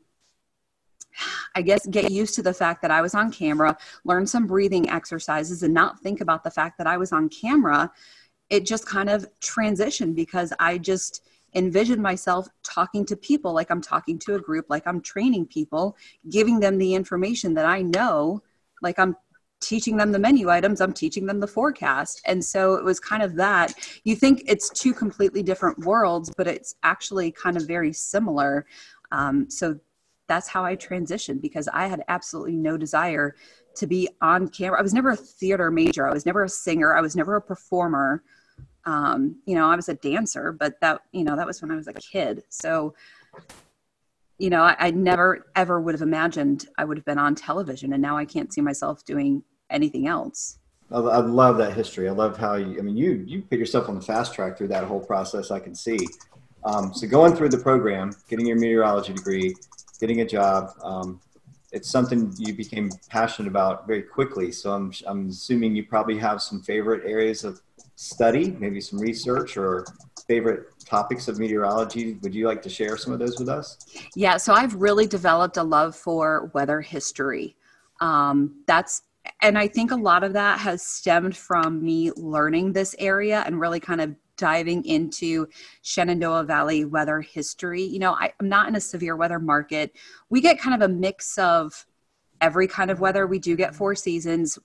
I 1.55 1.61
guess 1.61 1.85
get 1.87 2.11
used 2.11 2.35
to 2.35 2.43
the 2.43 2.53
fact 2.53 2.81
that 2.81 2.91
I 2.91 3.01
was 3.01 3.15
on 3.15 3.31
camera, 3.31 3.77
learn 4.05 4.27
some 4.27 4.47
breathing 4.47 4.89
exercises 4.89 5.63
and 5.63 5.73
not 5.73 5.99
think 5.99 6.21
about 6.21 6.43
the 6.43 6.51
fact 6.51 6.77
that 6.77 6.87
I 6.87 6.97
was 6.97 7.11
on 7.11 7.29
camera. 7.29 7.91
It 8.49 8.65
just 8.65 8.85
kind 8.85 9.09
of 9.09 9.27
transitioned 9.41 10.15
because 10.15 10.53
I 10.59 10.77
just 10.77 11.23
envisioned 11.55 12.01
myself 12.01 12.47
talking 12.63 13.05
to 13.05 13.17
people 13.17 13.53
like 13.53 13.71
I'm 13.71 13.81
talking 13.81 14.19
to 14.19 14.35
a 14.35 14.39
group, 14.39 14.67
like 14.69 14.85
I'm 14.85 15.01
training 15.01 15.47
people, 15.47 15.97
giving 16.29 16.59
them 16.59 16.77
the 16.77 16.93
information 16.93 17.53
that 17.55 17.65
I 17.65 17.81
know, 17.81 18.43
like 18.81 18.99
I'm 18.99 19.15
teaching 19.61 19.97
them 19.97 20.11
the 20.11 20.19
menu 20.19 20.49
items, 20.49 20.81
I'm 20.81 20.93
teaching 20.93 21.25
them 21.25 21.39
the 21.39 21.47
forecast. 21.47 22.21
And 22.25 22.43
so 22.43 22.75
it 22.75 22.83
was 22.83 22.99
kind 22.99 23.23
of 23.23 23.35
that. 23.35 23.73
You 24.03 24.15
think 24.15 24.43
it's 24.47 24.69
two 24.69 24.93
completely 24.93 25.43
different 25.43 25.79
worlds, 25.79 26.31
but 26.35 26.47
it's 26.47 26.75
actually 26.83 27.31
kind 27.31 27.57
of 27.57 27.67
very 27.67 27.93
similar. 27.93 28.65
Um, 29.11 29.49
so 29.49 29.79
that's 30.27 30.47
how 30.47 30.63
I 30.63 30.75
transitioned 30.75 31.41
because 31.41 31.67
I 31.67 31.87
had 31.87 32.03
absolutely 32.07 32.55
no 32.55 32.77
desire 32.77 33.35
to 33.75 33.87
be 33.87 34.07
on 34.21 34.47
camera. 34.47 34.79
I 34.79 34.83
was 34.83 34.93
never 34.93 35.11
a 35.11 35.15
theater 35.15 35.71
major. 35.71 36.07
I 36.07 36.13
was 36.13 36.25
never 36.25 36.43
a 36.43 36.49
singer. 36.49 36.95
I 36.95 37.01
was 37.01 37.15
never 37.15 37.35
a 37.35 37.41
performer. 37.41 38.23
Um, 38.85 39.41
you 39.45 39.55
know, 39.55 39.69
I 39.69 39.75
was 39.75 39.89
a 39.89 39.93
dancer, 39.95 40.51
but 40.51 40.79
that, 40.81 41.01
you 41.11 41.23
know, 41.23 41.35
that 41.35 41.47
was 41.47 41.61
when 41.61 41.71
I 41.71 41.75
was 41.75 41.87
a 41.87 41.93
kid. 41.93 42.43
So, 42.49 42.93
you 44.37 44.49
know, 44.49 44.61
I, 44.63 44.75
I 44.79 44.91
never 44.91 45.47
ever 45.55 45.81
would 45.81 45.93
have 45.93 46.01
imagined 46.01 46.67
I 46.77 46.85
would 46.85 46.97
have 46.97 47.05
been 47.05 47.17
on 47.17 47.35
television. 47.35 47.93
And 47.93 48.01
now 48.01 48.17
I 48.17 48.25
can't 48.25 48.53
see 48.53 48.61
myself 48.61 49.03
doing 49.03 49.43
anything 49.69 50.07
else. 50.07 50.57
I, 50.91 50.97
I 50.97 51.17
love 51.17 51.57
that 51.57 51.73
history. 51.73 52.07
I 52.07 52.11
love 52.11 52.37
how 52.37 52.55
you, 52.55 52.77
I 52.79 52.81
mean, 52.81 52.97
you, 52.97 53.23
you 53.27 53.41
put 53.43 53.59
yourself 53.59 53.89
on 53.89 53.95
the 53.95 54.01
fast 54.01 54.33
track 54.33 54.57
through 54.57 54.69
that 54.69 54.85
whole 54.85 54.99
process. 54.99 55.51
I 55.51 55.59
can 55.59 55.75
see. 55.75 55.99
Um, 56.63 56.93
so 56.93 57.07
going 57.07 57.35
through 57.35 57.49
the 57.49 57.57
program, 57.57 58.11
getting 58.27 58.45
your 58.45 58.57
meteorology 58.57 59.13
degree, 59.13 59.55
getting 59.99 60.21
a 60.21 60.25
job. 60.25 60.71
Um, 60.83 61.21
it's 61.71 61.89
something 61.89 62.33
you 62.37 62.53
became 62.53 62.89
passionate 63.09 63.47
about 63.47 63.85
very 63.85 64.01
quickly. 64.01 64.51
So 64.51 64.73
I'm, 64.73 64.91
I'm 65.05 65.29
assuming 65.29 65.75
you 65.75 65.85
probably 65.85 66.17
have 66.17 66.41
some 66.41 66.61
favorite 66.61 67.05
areas 67.05 67.43
of 67.43 67.61
study, 67.95 68.51
maybe 68.59 68.81
some 68.81 68.99
research 68.99 69.55
or 69.57 69.85
favorite 70.27 70.67
topics 70.85 71.27
of 71.27 71.37
meteorology. 71.37 72.13
Would 72.21 72.33
you 72.33 72.47
like 72.47 72.61
to 72.63 72.69
share 72.69 72.97
some 72.97 73.13
of 73.13 73.19
those 73.19 73.37
with 73.39 73.49
us? 73.49 73.77
Yeah, 74.15 74.37
so 74.37 74.53
I've 74.53 74.75
really 74.75 75.05
developed 75.05 75.57
a 75.57 75.63
love 75.63 75.95
for 75.95 76.49
weather 76.53 76.81
history. 76.81 77.55
Um, 78.01 78.63
that's 78.65 79.03
and 79.41 79.57
I 79.57 79.67
think 79.67 79.91
a 79.91 79.95
lot 79.95 80.23
of 80.23 80.33
that 80.33 80.59
has 80.59 80.81
stemmed 80.81 81.35
from 81.35 81.83
me 81.83 82.11
learning 82.15 82.73
this 82.73 82.95
area 82.99 83.43
and 83.45 83.59
really 83.59 83.79
kind 83.79 84.01
of 84.01 84.15
diving 84.37 84.85
into 84.85 85.47
Shenandoah 85.81 86.45
Valley 86.45 86.85
weather 86.85 87.21
history. 87.21 87.83
You 87.83 87.99
know, 87.99 88.13
I, 88.13 88.33
am 88.39 88.49
not 88.49 88.69
in 88.69 88.75
a 88.75 88.81
severe 88.81 89.15
weather 89.15 89.39
market. 89.39 89.95
We 90.29 90.41
get 90.41 90.59
kind 90.59 90.81
of 90.81 90.89
a 90.89 90.93
mix 90.93 91.37
of 91.37 91.85
every 92.41 92.67
kind 92.67 92.89
of 92.89 93.01
weather. 93.01 93.27
We 93.27 93.39
do 93.39 93.55
get 93.55 93.75
four 93.75 93.95
seasons. 93.95 94.57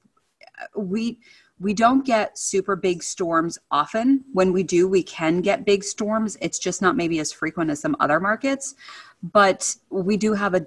We 0.76 1.18
we 1.60 1.72
don't 1.72 2.04
get 2.04 2.36
super 2.36 2.74
big 2.74 3.02
storms 3.02 3.58
often. 3.70 4.24
When 4.32 4.52
we 4.52 4.64
do, 4.64 4.88
we 4.88 5.04
can 5.04 5.40
get 5.40 5.64
big 5.64 5.84
storms. 5.84 6.36
It's 6.40 6.58
just 6.58 6.82
not 6.82 6.96
maybe 6.96 7.20
as 7.20 7.32
frequent 7.32 7.70
as 7.70 7.80
some 7.80 7.96
other 8.00 8.18
markets, 8.18 8.74
but 9.22 9.76
we 9.88 10.16
do 10.16 10.32
have 10.34 10.54
a 10.54 10.56
a 10.56 10.66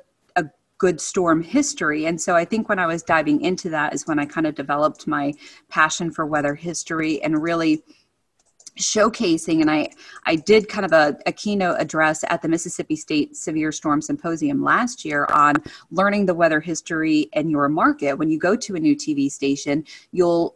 good 0.77 1.01
storm 1.01 1.41
history. 1.41 2.05
And 2.05 2.19
so 2.19 2.36
I 2.36 2.46
think 2.46 2.69
when 2.69 2.79
I 2.79 2.86
was 2.86 3.03
diving 3.03 3.41
into 3.41 3.69
that 3.69 3.93
is 3.93 4.07
when 4.07 4.19
I 4.19 4.25
kind 4.25 4.46
of 4.48 4.55
developed 4.55 5.07
my 5.07 5.34
passion 5.69 6.12
for 6.12 6.25
weather 6.25 6.55
history 6.55 7.22
and 7.24 7.41
really 7.41 7.84
showcasing 8.77 9.62
and 9.62 9.72
i 9.72 9.89
i 10.27 10.36
did 10.36 10.69
kind 10.69 10.86
of 10.86 10.91
a, 10.91 11.17
a, 11.25 11.31
keynote 11.31 11.77
address 11.79 12.24
at 12.29 12.41
the 12.41 12.48
mississippi 12.48 12.96
state 12.96 13.36
severe 13.36 13.72
storm 13.72 14.01
symposium 14.01 14.63
last 14.63 15.03
year 15.03 15.25
on 15.34 15.55
learning 15.89 16.27
the 16.27 16.34
weather 16.34 16.60
history 16.60 17.27
in 17.34 17.50
your 17.50 17.67
market 17.69 18.13
when 18.19 18.29
you 18.29 18.38
go 18.38 18.55
to 18.55 18.75
a 18.75 18.79
new 18.79 18.96
tv 18.96 19.31
station 19.31 19.84
you'll 20.12 20.55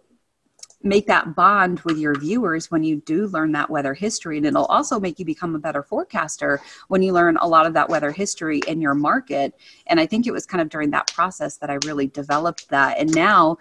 make 0.83 1.07
that 1.07 1.35
bond 1.35 1.79
with 1.81 1.97
your 1.97 2.15
viewers 2.15 2.71
when 2.71 2.83
you 2.83 2.97
do 2.97 3.27
learn 3.27 3.51
that 3.51 3.69
weather 3.69 3.93
history. 3.93 4.37
And 4.37 4.45
it'll 4.45 4.65
also 4.65 4.99
make 4.99 5.19
you 5.19 5.25
become 5.25 5.55
a 5.55 5.59
better 5.59 5.83
forecaster 5.83 6.61
when 6.87 7.01
you 7.01 7.13
learn 7.13 7.37
a 7.37 7.47
lot 7.47 7.65
of 7.65 7.73
that 7.73 7.89
weather 7.89 8.11
history 8.11 8.61
in 8.67 8.81
your 8.81 8.95
market. 8.95 9.53
And 9.87 9.99
i 9.99 10.05
think 10.05 10.27
it 10.27 10.31
was 10.31 10.45
kind 10.45 10.61
of 10.61 10.69
during 10.69 10.91
that 10.91 11.11
process 11.13 11.57
that 11.57 11.69
i 11.69 11.77
really 11.85 12.07
developed 12.07 12.69
that. 12.69 12.97
And 12.97 13.13
now 13.13 13.57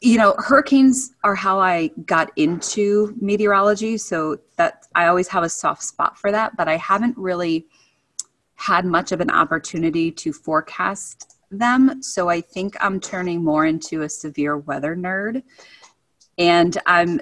you 0.00 0.18
know 0.18 0.34
hurricanes 0.38 1.12
are 1.22 1.34
how 1.34 1.60
i 1.60 1.88
got 2.06 2.30
into 2.36 3.14
meteorology. 3.20 3.96
So 3.96 4.38
that 4.56 4.86
i 4.94 5.06
always 5.06 5.28
have 5.28 5.44
a 5.44 5.48
soft 5.48 5.82
spot 5.82 6.18
for 6.18 6.30
that 6.32 6.56
but 6.56 6.68
i 6.68 6.76
haven't 6.76 7.16
really 7.16 7.66
had 8.54 8.84
much 8.84 9.10
of 9.10 9.20
an 9.20 9.30
opportunity 9.30 10.12
to 10.12 10.32
forecast 10.32 11.36
them. 11.50 12.02
So 12.02 12.28
i 12.28 12.40
think 12.40 12.76
i'm 12.80 13.00
turning 13.00 13.42
more 13.42 13.66
into 13.66 14.02
a 14.02 14.08
severe 14.08 14.58
weather 14.58 14.96
nerd 14.96 15.42
and 16.38 16.78
i'm 16.86 17.20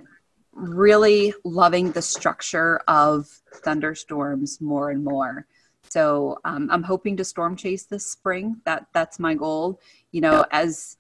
really 0.53 1.33
loving 1.45 1.93
the 1.93 2.03
structure 2.03 2.81
of 2.89 3.27
thunderstorms 3.65 4.61
more 4.61 4.91
and 4.91 5.03
more 5.03 5.47
so 5.89 6.39
um, 6.45 6.69
i'm 6.71 6.83
hoping 6.83 7.17
to 7.17 7.25
storm 7.25 7.57
chase 7.57 7.85
this 7.85 8.07
spring 8.11 8.61
that 8.65 8.87
that's 8.93 9.19
my 9.19 9.35
goal 9.35 9.81
you 10.13 10.21
know 10.21 10.45
as 10.51 10.97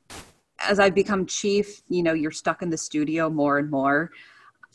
as 0.61 0.79
I've 0.79 0.95
become 0.95 1.26
chief, 1.26 1.83
you 1.88 2.02
know, 2.02 2.12
you're 2.12 2.31
stuck 2.31 2.62
in 2.62 2.71
the 2.71 2.76
studio 2.76 3.31
more 3.31 3.59
and 3.59 3.71
more. 3.71 4.11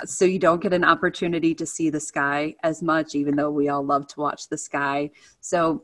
So 0.04 0.26
you 0.26 0.40
don't 0.40 0.62
get 0.62 0.74
an 0.74 0.84
opportunity 0.84 1.56
to 1.56 1.66
see 1.66 1.90
the 1.90 2.00
sky 2.00 2.56
as 2.64 2.82
much, 2.82 3.16
even 3.16 3.36
though 3.36 3.52
we 3.52 3.70
all 3.70 3.86
love 3.86 4.08
to 4.08 4.20
watch 4.20 4.50
the 4.50 4.58
sky. 4.58 5.12
So, 5.40 5.84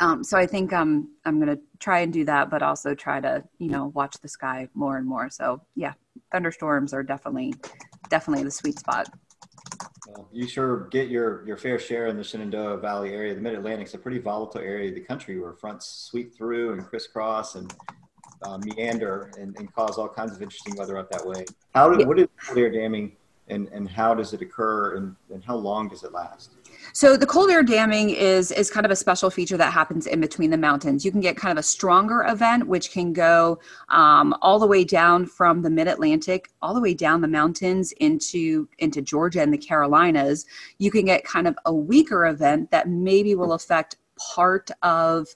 um, 0.00 0.24
so 0.24 0.38
I 0.38 0.46
think 0.46 0.72
I'm 0.72 1.08
I'm 1.24 1.38
gonna 1.38 1.58
try 1.78 2.00
and 2.00 2.12
do 2.12 2.24
that, 2.24 2.48
but 2.48 2.62
also 2.62 2.94
try 2.94 3.20
to 3.20 3.44
you 3.58 3.68
know 3.68 3.88
watch 3.88 4.16
the 4.22 4.28
sky 4.28 4.68
more 4.74 4.96
and 4.96 5.06
more. 5.06 5.28
So 5.28 5.60
yeah, 5.74 5.94
thunderstorms 6.32 6.92
are 6.92 7.02
definitely 7.02 7.54
definitely 8.10 8.44
the 8.44 8.50
sweet 8.50 8.78
spot. 8.78 9.08
Well, 10.08 10.28
you 10.32 10.48
sure 10.48 10.88
get 10.88 11.08
your 11.08 11.46
your 11.46 11.56
fair 11.56 11.78
share 11.78 12.06
in 12.06 12.16
the 12.16 12.24
Shenandoah 12.24 12.78
Valley 12.78 13.12
area. 13.12 13.34
The 13.34 13.40
Mid 13.40 13.54
Atlantic's 13.54 13.94
a 13.94 13.98
pretty 13.98 14.18
volatile 14.18 14.60
area 14.60 14.88
of 14.88 14.94
the 14.94 15.00
country 15.00 15.38
where 15.38 15.52
fronts 15.52 15.86
sweep 15.86 16.34
through 16.34 16.72
and 16.72 16.84
crisscross 16.84 17.54
and 17.54 17.72
uh, 18.42 18.58
meander 18.58 19.30
and, 19.38 19.56
and, 19.58 19.72
cause 19.74 19.98
all 19.98 20.08
kinds 20.08 20.32
of 20.32 20.40
interesting 20.40 20.76
weather 20.76 20.96
up 20.96 21.10
that 21.10 21.26
way. 21.26 21.44
How 21.74 21.92
do, 21.92 22.06
what 22.06 22.18
is 22.20 22.28
cold 22.40 22.58
air 22.58 22.70
damming 22.70 23.16
and, 23.48 23.68
and 23.68 23.88
how 23.88 24.14
does 24.14 24.32
it 24.32 24.42
occur 24.42 24.96
and, 24.96 25.16
and 25.32 25.42
how 25.44 25.56
long 25.56 25.88
does 25.88 26.04
it 26.04 26.12
last? 26.12 26.52
So 26.92 27.16
the 27.16 27.26
cold 27.26 27.50
air 27.50 27.62
damming 27.62 28.10
is 28.10 28.50
is 28.50 28.70
kind 28.70 28.86
of 28.86 28.92
a 28.92 28.96
special 28.96 29.30
feature 29.30 29.56
that 29.56 29.72
happens 29.72 30.06
in 30.06 30.20
between 30.20 30.50
the 30.50 30.56
mountains. 30.56 31.04
You 31.04 31.10
can 31.10 31.20
get 31.20 31.36
kind 31.36 31.52
of 31.52 31.58
a 31.58 31.62
stronger 31.62 32.24
event, 32.24 32.66
which 32.66 32.90
can 32.90 33.12
go 33.12 33.58
um, 33.88 34.34
all 34.42 34.58
the 34.58 34.66
way 34.66 34.84
down 34.84 35.26
from 35.26 35.62
the 35.62 35.70
Mid 35.70 35.88
Atlantic, 35.88 36.50
all 36.62 36.74
the 36.74 36.80
way 36.80 36.94
down 36.94 37.20
the 37.20 37.28
mountains 37.28 37.92
into 37.92 38.68
into 38.78 39.02
Georgia 39.02 39.42
and 39.42 39.52
the 39.52 39.58
Carolinas. 39.58 40.46
You 40.78 40.90
can 40.90 41.04
get 41.04 41.24
kind 41.24 41.46
of 41.46 41.56
a 41.64 41.74
weaker 41.74 42.26
event 42.26 42.70
that 42.70 42.88
maybe 42.88 43.34
will 43.34 43.52
affect 43.52 43.96
part 44.16 44.70
of 44.82 45.28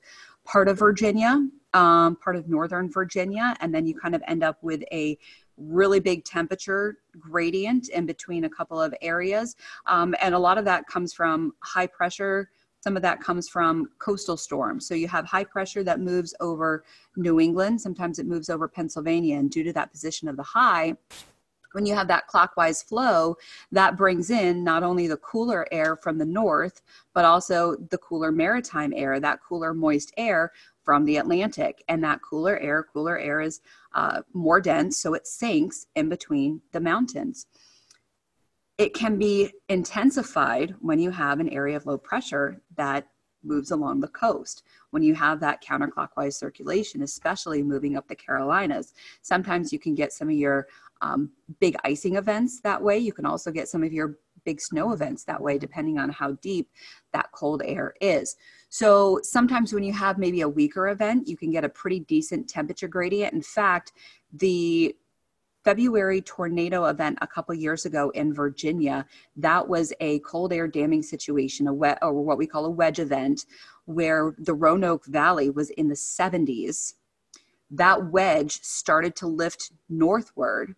part 0.45 0.69
of 0.69 0.79
Virginia 0.79 1.39
um, 1.75 2.17
part 2.17 2.37
of 2.37 2.49
northern 2.49 2.91
Virginia, 2.91 3.57
and 3.61 3.75
then 3.75 3.87
you 3.87 3.95
kind 3.95 4.15
of 4.15 4.23
end 4.27 4.43
up 4.43 4.63
with 4.63 4.83
a 4.93 5.19
really 5.57 6.01
big 6.01 6.25
temperature 6.25 6.99
gradient 7.19 7.89
in 7.91 8.07
between 8.07 8.45
a 8.45 8.51
couple 8.51 8.81
of 8.81 8.95
areas. 9.03 9.57
Um, 9.87 10.15
and 10.21 10.35
a 10.35 10.39
lot 10.39 10.59
of 10.59 10.65
that 10.65 10.87
comes 10.87 11.13
from 11.13 11.53
high 11.61 11.87
pressure. 11.87 12.51
Some 12.81 12.97
of 12.97 13.03
that 13.03 13.21
comes 13.21 13.49
from 13.49 13.91
coastal 13.99 14.37
storms. 14.37 14.89
So 14.89 14.95
you 14.95 15.07
have 15.09 15.25
high 15.25 15.45
pressure 15.45 15.85
that 15.85 16.01
moves 16.01 16.35
over 16.41 16.85
New 17.17 17.39
England. 17.39 17.81
Sometimes 17.81 18.19
it 18.19 18.27
moves 18.27 18.51
over 18.51 18.67
Pennsylvania. 18.67 19.39
And 19.39 19.51
due 19.51 19.63
to 19.63 19.73
that 19.75 19.93
position 19.93 20.29
of 20.29 20.37
the 20.37 20.43
high, 20.43 20.97
when 21.73 21.87
you 21.87 21.95
have 21.95 22.09
that 22.09 22.27
clockwise 22.27 22.83
flow, 22.83 23.37
that 23.71 23.97
brings 23.97 24.31
in 24.31 24.63
not 24.63 24.83
only 24.83 25.07
the 25.07 25.17
cooler 25.19 25.67
air 25.73 25.97
from 25.97 26.19
the 26.19 26.27
north, 26.27 26.83
but 27.15 27.25
also 27.25 27.77
the 27.91 27.99
cooler 27.99 28.31
maritime 28.31 28.93
air, 28.95 29.19
that 29.21 29.41
cooler 29.47 29.75
moist 29.75 30.13
air, 30.17 30.53
from 30.85 31.05
the 31.05 31.17
Atlantic. 31.17 31.83
And 31.89 32.03
that 32.05 32.21
cooler 32.23 32.59
air, 32.59 32.83
cooler 32.83 33.19
air 33.19 33.41
is 33.41 33.61
uh, 33.95 34.23
more 34.33 34.61
dense, 34.61 34.99
so 34.99 35.15
it 35.15 35.27
sinks 35.27 35.87
in 35.95 36.09
between 36.09 36.63
the 36.73 36.81
mountains. 36.81 37.47
It 38.79 38.95
can 38.95 39.19
be 39.19 39.53
intensified 39.69 40.75
when 40.81 40.99
you 40.99 41.11
have 41.11 41.41
an 41.41 41.49
area 41.49 41.77
of 41.77 41.87
low 41.87 41.99
pressure 41.99 42.63
that 42.77 43.07
moves 43.45 43.71
along 43.71 44.01
the 44.01 44.09
coast. 44.09 44.63
When 44.91 45.03
you 45.03 45.15
have 45.15 45.41
that 45.41 45.63
counterclockwise 45.63 46.35
circulation, 46.35 47.03
especially 47.03 47.63
moving 47.63 47.97
up 47.97 48.09
the 48.09 48.15
Carolinas, 48.15 48.95
sometimes 49.23 49.73
you 49.73 49.79
can 49.79 49.95
get 49.95 50.13
some 50.13 50.29
of 50.29 50.35
your 50.35 50.69
um, 51.01 51.31
big 51.61 51.77
icing 51.85 52.17
events 52.17 52.61
that 52.61 52.81
way. 52.81 52.99
You 52.99 53.13
can 53.13 53.27
also 53.27 53.51
get 53.51 53.69
some 53.69 53.83
of 53.83 53.93
your 53.93 54.19
big 54.45 54.61
snow 54.61 54.93
events 54.93 55.25
that 55.25 55.41
way, 55.41 55.59
depending 55.59 55.99
on 55.99 56.11
how 56.11 56.33
deep 56.33 56.69
that 57.13 57.31
cold 57.33 57.63
air 57.65 57.95
is. 58.01 58.37
So 58.69 59.21
sometimes 59.23 59.73
when 59.73 59.83
you 59.83 59.93
have 59.93 60.19
maybe 60.19 60.41
a 60.41 60.49
weaker 60.49 60.89
event, 60.89 61.29
you 61.29 61.37
can 61.37 61.51
get 61.51 61.65
a 61.65 61.69
pretty 61.69 62.01
decent 62.01 62.49
temperature 62.49 62.89
gradient. 62.89 63.35
In 63.35 63.43
fact, 63.43 63.93
the 64.33 64.97
February 65.65 66.21
tornado 66.21 66.87
event 66.87 67.19
a 67.21 67.27
couple 67.27 67.55
years 67.55 67.85
ago 67.87 68.11
in 68.11 68.35
Virginia, 68.35 69.07
that 69.37 69.69
was 69.69 69.93
a 70.01 70.19
cold 70.21 70.53
air 70.53 70.67
damming 70.67 71.03
situation, 71.03 71.69
a 71.69 71.73
wet, 71.73 71.99
or 72.03 72.13
what 72.13 72.39
we 72.39 72.47
call 72.47 72.65
a 72.65 72.71
wedge 72.71 72.99
event, 72.99 73.47
where 73.85 74.35
the 74.39 74.55
Roanoke 74.55 75.07
Valley 75.07 75.51
was 75.51 75.71
in 75.71 75.89
the 75.89 75.95
70s. 75.95 76.95
That 77.71 78.11
wedge 78.11 78.61
started 78.63 79.15
to 79.17 79.27
lift 79.27 79.73
northward. 79.89 80.75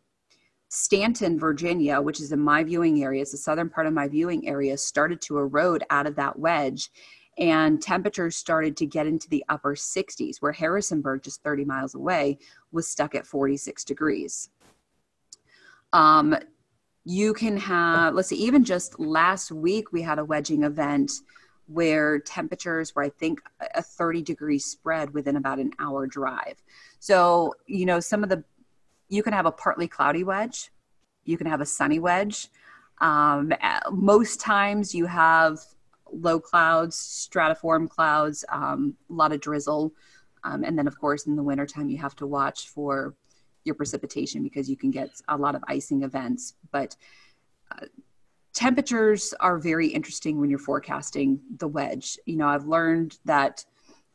Staunton, 0.75 1.39
Virginia, 1.39 2.01
which 2.01 2.21
is 2.21 2.33
in 2.33 2.41
my 2.41 2.65
viewing 2.65 3.05
area, 3.05 3.23
it's 3.23 3.31
the 3.31 3.37
southern 3.37 3.71
part 3.71 3.87
of 3.87 3.93
my 3.93 4.09
viewing 4.09 4.49
area, 4.49 4.77
started 4.77 5.21
to 5.21 5.39
erode 5.39 5.85
out 5.89 6.05
of 6.05 6.17
that 6.17 6.37
wedge. 6.37 6.91
And 7.39 7.81
temperatures 7.81 8.35
started 8.35 8.77
to 8.79 8.87
get 8.87 9.07
into 9.07 9.29
the 9.29 9.45
upper 9.49 9.77
60s, 9.77 10.39
where 10.41 10.51
Harrisonburg, 10.51 11.23
just 11.23 11.45
30 11.45 11.65
miles 11.65 11.95
away, 11.95 12.39
was 12.73 12.89
stuck 12.89 13.15
at 13.15 13.25
46 13.25 13.85
degrees. 13.85 14.51
Um, 15.93 16.37
you 17.05 17.35
can 17.35 17.57
have, 17.57 18.15
let's 18.15 18.29
see, 18.29 18.37
even 18.37 18.65
just 18.65 18.99
last 18.99 19.53
week, 19.53 19.93
we 19.93 20.03
had 20.03 20.19
a 20.19 20.25
wedging 20.25 20.65
event 20.65 21.13
where 21.67 22.19
temperatures 22.19 22.95
were, 22.95 23.05
I 23.05 23.11
think, 23.11 23.41
a 23.77 23.83
30 23.83 24.23
degree 24.23 24.59
spread 24.59 25.15
within 25.15 25.37
about 25.37 25.61
an 25.61 25.71
hour 25.79 26.07
drive. 26.07 26.63
So, 26.99 27.55
you 27.67 27.87
know, 27.87 28.01
some 28.01 28.23
of 28.23 28.29
the, 28.29 28.43
you 29.15 29.23
can 29.23 29.33
have 29.33 29.47
a 29.47 29.53
partly 29.53 29.89
cloudy 29.89 30.25
wedge, 30.25 30.71
you 31.25 31.39
can 31.39 31.47
have 31.47 31.61
a 31.61 31.67
sunny 31.67 31.99
wedge. 31.99 32.49
Um, 33.01 33.53
most 33.91 34.41
times 34.41 34.95
you 34.95 35.07
have 35.07 35.59
low 36.13 36.39
clouds, 36.39 36.97
stratiform 36.97 37.89
clouds, 37.89 38.45
um, 38.49 38.95
a 39.11 39.13
lot 39.13 39.33
of 39.33 39.41
drizzle. 39.41 39.93
Um, 40.45 40.63
and 40.65 40.79
then, 40.79 40.87
of 40.87 40.99
course, 40.99 41.27
in 41.27 41.37
the 41.37 41.43
wintertime, 41.43 41.89
you 41.89 41.99
have 41.99 42.15
to 42.17 42.27
watch 42.27 42.69
for 42.69 43.15
your 43.65 43.75
precipitation 43.75 44.43
because 44.43 44.69
you 44.69 44.77
can 44.77 44.91
get 44.91 45.11
a 45.29 45.37
lot 45.37 45.55
of 45.55 45.65
icing 45.67 46.03
events. 46.03 46.55
But 46.71 46.97
uh, 47.73 47.87
temperatures 48.53 49.35
are 49.41 49.59
very 49.59 49.89
interesting 49.89 50.39
when 50.39 50.51
you're 50.51 50.59
forecasting 50.59 51.41
the 51.59 51.69
wedge. 51.69 52.19
You 52.27 52.37
know, 52.37 52.47
I've 52.47 52.67
learned 52.67 53.19
that 53.25 53.65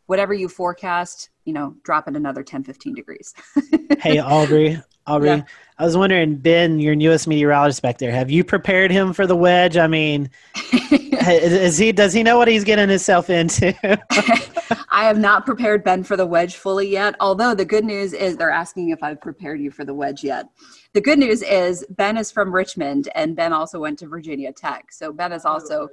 whatever 0.10 0.34
you 0.34 0.50
forecast, 0.50 1.30
you 1.46 1.54
know, 1.54 1.76
drop 1.84 2.08
it 2.08 2.16
another 2.16 2.42
10, 2.42 2.64
15 2.64 2.96
degrees. 2.96 3.32
hey, 4.00 4.18
Aubrey, 4.18 4.82
Aubrey, 5.06 5.28
yeah. 5.30 5.44
I 5.78 5.86
was 5.86 5.96
wondering, 5.96 6.36
Ben, 6.38 6.80
your 6.80 6.96
newest 6.96 7.28
meteorologist 7.28 7.84
back 7.84 8.00
there, 8.00 8.12
have 8.12 8.32
you 8.32 8.44
prepared 8.44 8.90
him 8.90 9.14
for 9.14 9.28
the 9.28 9.36
wedge? 9.36 9.78
I 9.78 9.86
mean, 9.86 10.32
is 10.72 11.78
he 11.78 11.92
does 11.92 12.12
he 12.12 12.24
know 12.24 12.38
what 12.38 12.48
he's 12.48 12.64
getting 12.64 12.90
himself 12.90 13.30
into? 13.30 13.78
I 14.90 15.04
have 15.04 15.20
not 15.20 15.46
prepared 15.46 15.84
Ben 15.84 16.04
for 16.04 16.18
the 16.18 16.26
wedge 16.26 16.56
fully 16.56 16.88
yet. 16.90 17.16
Although 17.20 17.54
the 17.54 17.64
good 17.64 17.86
news 17.86 18.14
is 18.14 18.36
they're 18.36 18.50
asking 18.50 18.90
if 18.90 19.04
I've 19.04 19.22
prepared 19.22 19.62
you 19.62 19.70
for 19.70 19.86
the 19.86 19.94
wedge 19.94 20.24
yet. 20.24 20.48
The 20.94 21.02
good 21.02 21.20
news 21.20 21.44
is 21.44 21.86
Ben 21.92 22.18
is 22.18 22.32
from 22.32 22.52
Richmond, 22.52 23.10
and 23.14 23.36
Ben 23.36 23.54
also 23.54 23.80
went 23.80 24.00
to 24.00 24.08
Virginia 24.08 24.52
Tech, 24.52 24.92
so 24.92 25.14
Ben 25.14 25.32
is 25.34 25.46
oh, 25.46 25.50
also 25.50 25.90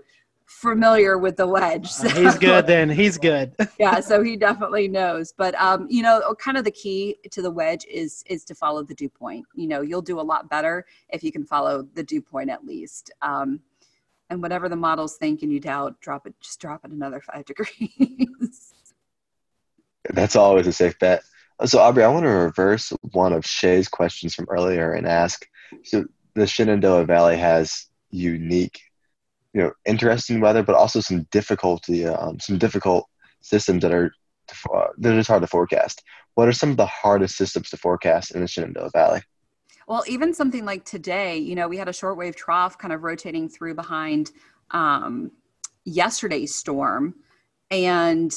familiar 0.46 1.18
with 1.18 1.36
the 1.36 1.46
wedge. 1.46 1.90
So. 1.90 2.08
Uh, 2.08 2.14
he's 2.14 2.38
good 2.38 2.66
then. 2.66 2.88
He's 2.96 3.18
good. 3.18 3.54
yeah, 3.78 4.00
so 4.00 4.22
he 4.22 4.36
definitely 4.36 4.88
knows. 4.88 5.32
But 5.36 5.54
um, 5.56 5.86
you 5.90 6.02
know, 6.02 6.34
kind 6.38 6.56
of 6.56 6.64
the 6.64 6.70
key 6.70 7.16
to 7.30 7.42
the 7.42 7.50
wedge 7.50 7.84
is 7.86 8.22
is 8.26 8.44
to 8.44 8.54
follow 8.54 8.82
the 8.82 8.94
dew 8.94 9.08
point. 9.08 9.44
You 9.54 9.68
know, 9.68 9.82
you'll 9.82 10.02
do 10.02 10.20
a 10.20 10.22
lot 10.22 10.48
better 10.48 10.86
if 11.10 11.22
you 11.22 11.32
can 11.32 11.44
follow 11.44 11.86
the 11.94 12.02
dew 12.02 12.22
point 12.22 12.50
at 12.50 12.64
least. 12.64 13.10
Um, 13.22 13.60
and 14.30 14.42
whatever 14.42 14.68
the 14.68 14.76
models 14.76 15.16
think 15.16 15.42
and 15.42 15.52
you 15.52 15.60
doubt, 15.60 16.00
drop 16.00 16.26
it. 16.26 16.34
Just 16.40 16.60
drop 16.60 16.84
it 16.84 16.90
another 16.90 17.20
five 17.20 17.44
degrees. 17.46 18.74
That's 20.10 20.36
always 20.36 20.66
a 20.66 20.72
safe 20.72 20.98
bet. 20.98 21.22
So 21.64 21.78
Aubrey, 21.80 22.04
I 22.04 22.08
want 22.08 22.24
to 22.24 22.30
reverse 22.30 22.92
one 23.12 23.32
of 23.32 23.46
Shay's 23.46 23.88
questions 23.88 24.34
from 24.34 24.46
earlier 24.48 24.92
and 24.92 25.06
ask. 25.06 25.46
So 25.84 26.04
the 26.34 26.46
Shenandoah 26.46 27.06
Valley 27.06 27.38
has 27.38 27.86
unique 28.10 28.80
you 29.56 29.62
know 29.62 29.72
interesting 29.86 30.40
weather, 30.40 30.62
but 30.62 30.74
also 30.74 31.00
some 31.00 31.26
difficulty, 31.32 32.06
um, 32.06 32.38
some 32.38 32.58
difficult 32.58 33.06
systems 33.40 33.80
that 33.80 33.92
are 33.92 34.12
uh, 34.74 34.88
that 34.98 35.16
are 35.16 35.22
hard 35.22 35.40
to 35.40 35.46
forecast. 35.46 36.02
What 36.34 36.46
are 36.46 36.52
some 36.52 36.70
of 36.70 36.76
the 36.76 36.84
hardest 36.84 37.38
systems 37.38 37.70
to 37.70 37.78
forecast 37.78 38.32
in 38.32 38.42
the 38.42 38.48
Shenandoah 38.48 38.90
Valley? 38.92 39.22
Well, 39.88 40.04
even 40.06 40.34
something 40.34 40.66
like 40.66 40.84
today, 40.84 41.38
you 41.38 41.54
know, 41.54 41.68
we 41.68 41.78
had 41.78 41.88
a 41.88 41.92
shortwave 41.92 42.36
trough 42.36 42.76
kind 42.76 42.92
of 42.92 43.02
rotating 43.02 43.48
through 43.48 43.74
behind 43.74 44.30
um, 44.72 45.30
yesterday's 45.86 46.54
storm, 46.54 47.14
and 47.70 48.34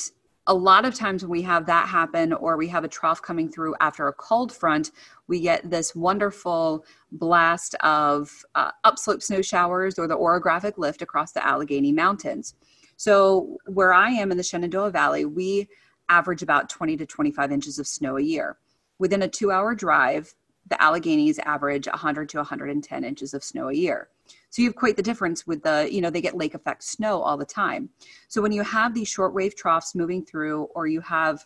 a 0.50 0.54
lot 0.54 0.84
of 0.84 0.96
times 0.96 1.22
when 1.22 1.30
we 1.30 1.44
have 1.44 1.68
that 1.68 1.88
happen 1.88 2.34
or 2.34 2.58
we 2.58 2.68
have 2.68 2.84
a 2.84 2.88
trough 2.88 3.22
coming 3.22 3.48
through 3.48 3.76
after 3.80 4.08
a 4.08 4.14
cold 4.14 4.52
front 4.52 4.92
we 5.28 5.40
get 5.40 5.70
this 5.70 5.96
wonderful 5.96 6.84
blast 7.12 7.76
of 7.82 8.44
uh, 8.56 8.72
upslope 8.84 9.22
snow 9.22 9.44
showers 9.44 10.00
or 10.00 10.08
the 10.08 10.18
orographic 10.18 10.80
lift 10.80 11.04
across 11.04 11.32
the 11.32 11.46
allegheny 11.46 11.92
mountains. 11.92 12.56
So 12.98 13.58
where 13.68 13.94
i 13.94 14.10
am 14.10 14.32
in 14.32 14.38
the 14.38 14.44
shenandoah 14.44 14.90
valley 14.90 15.24
we 15.24 15.70
average 16.10 16.42
about 16.42 16.68
20 16.68 16.98
to 16.98 17.06
25 17.06 17.52
inches 17.52 17.78
of 17.78 17.86
snow 17.86 18.18
a 18.18 18.22
year. 18.22 18.58
Within 18.98 19.22
a 19.22 19.28
two 19.28 19.52
hour 19.52 19.76
drive 19.76 20.34
the 20.68 20.82
alleghenies 20.82 21.38
average 21.40 21.86
100 21.86 22.28
to 22.30 22.38
110 22.38 23.04
inches 23.04 23.36
of 23.36 23.44
snow 23.44 23.70
a 23.70 23.74
year 23.74 24.10
so 24.50 24.62
you 24.62 24.70
have 24.70 24.76
quite 24.76 24.96
the 24.96 25.04
difference 25.04 25.46
with 25.46 25.64
the, 25.64 25.88
you 25.92 26.02
know, 26.02 26.10
they 26.10 26.22
get 26.22 26.36
lake 26.36 26.56
effect 26.56 26.84
snow 26.84 27.22
all 27.22 27.38
the 27.38 27.46
time. 27.46 27.90
So 28.28 28.42
when 28.42 28.52
you 28.52 28.64
have 28.64 28.94
these 28.94 29.14
shortwave 29.14 29.56
troughs 29.56 29.96
moving 29.96 30.26
through, 30.26 30.64
or 30.76 30.88
you 30.88 31.02
have 31.02 31.46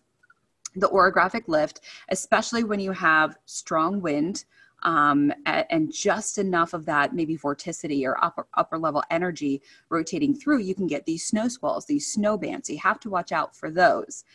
the 0.76 0.88
orographic 0.88 1.48
lift, 1.48 1.82
especially 2.10 2.63
when 2.63 2.80
you 2.80 2.91
have 2.91 3.38
strong 3.46 4.02
wind, 4.02 4.46
um, 4.84 5.32
and 5.46 5.93
just 5.93 6.38
enough 6.38 6.74
of 6.74 6.86
that 6.86 7.15
maybe 7.15 7.38
vorticity 7.38 8.06
or 8.06 8.22
upper, 8.24 8.48
upper 8.56 8.78
level 8.78 9.02
energy 9.10 9.62
rotating 9.89 10.36
through, 10.36 10.60
you 10.60 10.76
can 10.76 10.88
get 10.88 11.06
these 11.06 11.26
snow 11.26 11.48
squalls, 11.48 11.86
these 11.86 12.12
snow 12.12 12.38
bands. 12.38 12.67
So 12.67 12.74
you 12.74 12.80
have 12.80 13.00
to 13.02 13.10
watch 13.10 13.32
out 13.32 13.56
for 13.56 13.72
those. 13.72 14.26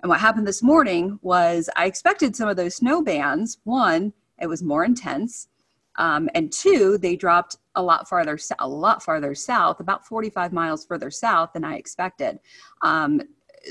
And 0.00 0.10
what 0.10 0.18
happened 0.18 0.46
this 0.46 0.62
morning 0.62 1.20
was 1.22 1.70
I 1.76 1.86
expected 1.86 2.34
some 2.34 2.48
of 2.48 2.56
those 2.56 2.74
snow 2.74 3.02
bands. 3.02 3.58
One, 3.62 4.12
it 4.40 4.48
was 4.48 4.62
more 4.62 4.84
intense. 4.84 5.48
Um, 5.96 6.28
and 6.34 6.52
two, 6.52 6.98
they 6.98 7.16
dropped 7.16 7.58
a 7.74 7.82
lot 7.82 8.08
farther, 8.08 8.38
a 8.58 8.68
lot 8.68 9.02
farther 9.02 9.34
south, 9.34 9.80
about 9.80 10.06
45 10.06 10.52
miles 10.52 10.84
further 10.84 11.10
south 11.10 11.52
than 11.52 11.64
I 11.64 11.76
expected. 11.76 12.38
Um, 12.82 13.20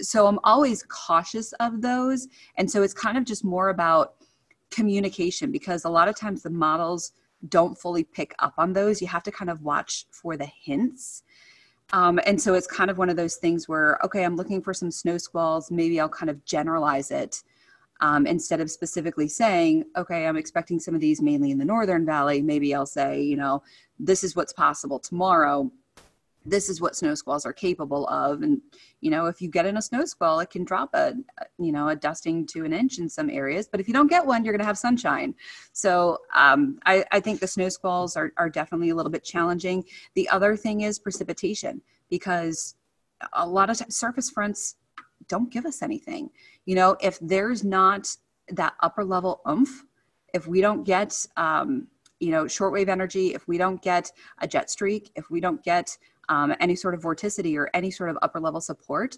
so 0.01 0.27
I'm 0.27 0.39
always 0.43 0.83
cautious 0.83 1.53
of 1.53 1.81
those. 1.81 2.27
And 2.55 2.69
so 2.69 2.83
it's 2.83 2.93
kind 2.93 3.17
of 3.17 3.25
just 3.25 3.43
more 3.43 3.69
about 3.69 4.15
communication 4.69 5.51
because 5.51 5.83
a 5.83 5.89
lot 5.89 6.07
of 6.07 6.15
times 6.15 6.43
the 6.43 6.49
models 6.49 7.13
don't 7.49 7.77
fully 7.77 8.03
pick 8.03 8.33
up 8.39 8.53
on 8.57 8.73
those. 8.73 9.01
You 9.01 9.07
have 9.07 9.23
to 9.23 9.31
kind 9.31 9.49
of 9.49 9.63
watch 9.63 10.05
for 10.11 10.37
the 10.37 10.45
hints. 10.45 11.23
Um, 11.93 12.19
and 12.25 12.41
so 12.41 12.53
it's 12.53 12.67
kind 12.67 12.89
of 12.89 12.97
one 12.97 13.09
of 13.09 13.17
those 13.17 13.35
things 13.35 13.67
where, 13.67 13.99
okay, 14.03 14.23
I'm 14.23 14.37
looking 14.37 14.61
for 14.61 14.73
some 14.73 14.91
snow 14.91 15.17
squalls. 15.17 15.71
Maybe 15.71 15.99
I'll 15.99 16.07
kind 16.07 16.29
of 16.29 16.43
generalize 16.45 17.11
it 17.11 17.43
um, 18.01 18.25
instead 18.25 18.59
of 18.59 18.69
specifically 18.69 19.27
saying, 19.27 19.85
okay, 19.95 20.25
I'm 20.25 20.37
expecting 20.37 20.79
some 20.79 20.95
of 20.95 21.01
these 21.01 21.21
mainly 21.21 21.51
in 21.51 21.59
the 21.59 21.65
Northern 21.65 22.05
Valley, 22.05 22.41
maybe 22.41 22.73
I'll 22.73 22.85
say, 22.85 23.21
you 23.21 23.37
know, 23.37 23.63
this 23.99 24.23
is 24.23 24.35
what's 24.35 24.53
possible 24.53 24.99
tomorrow. 24.99 25.71
This 26.43 26.69
is 26.69 26.81
what 26.81 26.95
snow 26.95 27.13
squalls 27.13 27.45
are 27.45 27.53
capable 27.53 28.07
of. 28.07 28.41
And, 28.41 28.59
you 28.99 29.11
know, 29.11 29.27
if 29.27 29.39
you 29.39 29.47
get 29.47 29.67
in 29.67 29.77
a 29.77 29.81
snow 29.81 30.05
squall, 30.05 30.39
it 30.39 30.49
can 30.49 30.63
drop 30.63 30.89
a, 30.95 31.13
you 31.59 31.71
know, 31.71 31.89
a 31.89 31.95
dusting 31.95 32.47
to 32.47 32.65
an 32.65 32.73
inch 32.73 32.97
in 32.97 33.07
some 33.07 33.29
areas. 33.29 33.67
But 33.67 33.79
if 33.79 33.87
you 33.87 33.93
don't 33.93 34.07
get 34.07 34.25
one, 34.25 34.43
you're 34.43 34.53
going 34.53 34.61
to 34.61 34.65
have 34.65 34.79
sunshine. 34.79 35.35
So 35.71 36.17
um, 36.35 36.79
I, 36.87 37.05
I 37.11 37.19
think 37.19 37.39
the 37.39 37.47
snow 37.47 37.69
squalls 37.69 38.17
are, 38.17 38.33
are 38.37 38.49
definitely 38.49 38.89
a 38.89 38.95
little 38.95 39.11
bit 39.11 39.23
challenging. 39.23 39.85
The 40.15 40.27
other 40.29 40.55
thing 40.55 40.81
is 40.81 40.97
precipitation 40.97 41.79
because 42.09 42.75
a 43.33 43.47
lot 43.47 43.69
of 43.69 43.77
surface 43.77 44.31
fronts 44.31 44.77
don't 45.31 45.49
give 45.49 45.65
us 45.65 45.81
anything. 45.81 46.29
You 46.65 46.75
know, 46.75 46.97
if 46.99 47.17
there's 47.21 47.63
not 47.63 48.13
that 48.49 48.73
upper 48.81 49.05
level 49.05 49.39
oomph, 49.49 49.85
if 50.33 50.45
we 50.45 50.59
don't 50.59 50.83
get, 50.83 51.25
um, 51.37 51.87
you 52.19 52.31
know, 52.31 52.43
shortwave 52.43 52.89
energy, 52.89 53.33
if 53.33 53.47
we 53.47 53.57
don't 53.57 53.81
get 53.81 54.11
a 54.41 54.47
jet 54.47 54.69
streak, 54.69 55.09
if 55.15 55.31
we 55.31 55.39
don't 55.39 55.63
get 55.63 55.97
um, 56.27 56.53
any 56.59 56.75
sort 56.75 56.93
of 56.95 57.01
vorticity 57.01 57.57
or 57.57 57.69
any 57.73 57.89
sort 57.89 58.09
of 58.09 58.17
upper 58.21 58.41
level 58.41 58.59
support, 58.59 59.17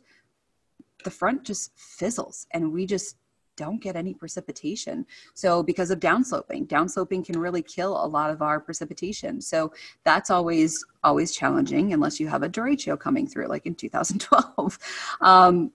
the 1.04 1.10
front 1.10 1.43
just 1.43 1.71
fizzles 1.76 2.45
and 2.52 2.71
we 2.71 2.86
just 2.86 3.17
don't 3.56 3.82
get 3.82 3.95
any 3.95 4.13
precipitation. 4.13 5.06
So 5.34 5.63
because 5.63 5.89
of 5.89 5.99
downsloping, 5.99 6.67
downsloping 6.67 7.26
can 7.26 7.39
really 7.39 7.63
kill 7.63 8.04
a 8.04 8.08
lot 8.08 8.30
of 8.30 8.41
our 8.41 8.60
precipitation. 8.60 9.41
So 9.41 9.73
that's 10.04 10.30
always 10.30 10.86
always 11.04 11.36
challenging 11.36 11.93
unless 11.93 12.19
you 12.19 12.28
have 12.28 12.43
a 12.43 12.49
derecho 12.49 12.99
coming 12.99 13.28
through, 13.28 13.47
like 13.47 13.65
in 13.65 13.73
2012. 13.76 14.80
Um, 15.21 15.71